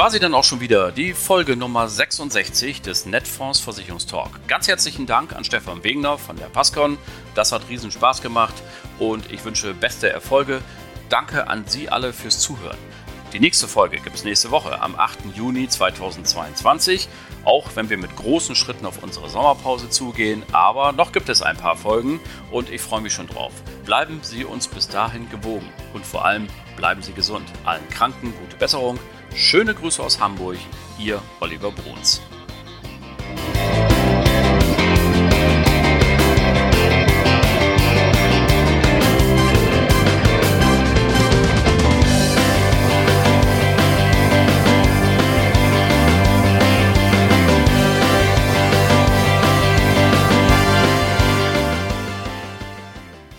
War 0.00 0.10
sie 0.10 0.18
dann 0.18 0.32
auch 0.32 0.44
schon 0.44 0.60
wieder, 0.60 0.92
die 0.92 1.12
Folge 1.12 1.56
Nummer 1.56 1.86
66 1.86 2.80
des 2.80 3.04
Netfonds 3.04 3.60
Versicherungstalk. 3.60 4.30
Ganz 4.48 4.66
herzlichen 4.66 5.04
Dank 5.04 5.36
an 5.36 5.44
Stefan 5.44 5.84
Wegner 5.84 6.16
von 6.16 6.36
der 6.36 6.46
Pascon. 6.46 6.96
Das 7.34 7.52
hat 7.52 7.68
riesen 7.68 7.90
Spaß 7.90 8.22
gemacht 8.22 8.54
und 8.98 9.30
ich 9.30 9.44
wünsche 9.44 9.74
beste 9.74 10.08
Erfolge. 10.08 10.62
Danke 11.10 11.48
an 11.48 11.64
Sie 11.66 11.90
alle 11.90 12.14
fürs 12.14 12.38
Zuhören. 12.38 12.78
Die 13.34 13.40
nächste 13.40 13.68
Folge 13.68 13.98
gibt 13.98 14.16
es 14.16 14.24
nächste 14.24 14.50
Woche 14.50 14.80
am 14.80 14.96
8. 14.96 15.36
Juni 15.36 15.68
2022, 15.68 17.06
auch 17.44 17.68
wenn 17.74 17.90
wir 17.90 17.98
mit 17.98 18.16
großen 18.16 18.54
Schritten 18.54 18.86
auf 18.86 19.02
unsere 19.02 19.28
Sommerpause 19.28 19.90
zugehen. 19.90 20.44
Aber 20.50 20.92
noch 20.92 21.12
gibt 21.12 21.28
es 21.28 21.42
ein 21.42 21.58
paar 21.58 21.76
Folgen 21.76 22.20
und 22.50 22.70
ich 22.70 22.80
freue 22.80 23.02
mich 23.02 23.12
schon 23.12 23.26
drauf. 23.26 23.52
Bleiben 23.84 24.20
Sie 24.22 24.46
uns 24.46 24.66
bis 24.66 24.88
dahin 24.88 25.28
gewogen 25.28 25.68
und 25.92 26.06
vor 26.06 26.24
allem 26.24 26.46
bleiben 26.76 27.02
Sie 27.02 27.12
gesund. 27.12 27.44
Allen 27.66 27.86
Kranken 27.90 28.32
gute 28.40 28.56
Besserung. 28.56 28.98
Schöne 29.34 29.74
Grüße 29.74 30.02
aus 30.02 30.20
Hamburg, 30.20 30.58
Ihr 30.98 31.22
Oliver 31.40 31.70
Bruns. 31.70 32.20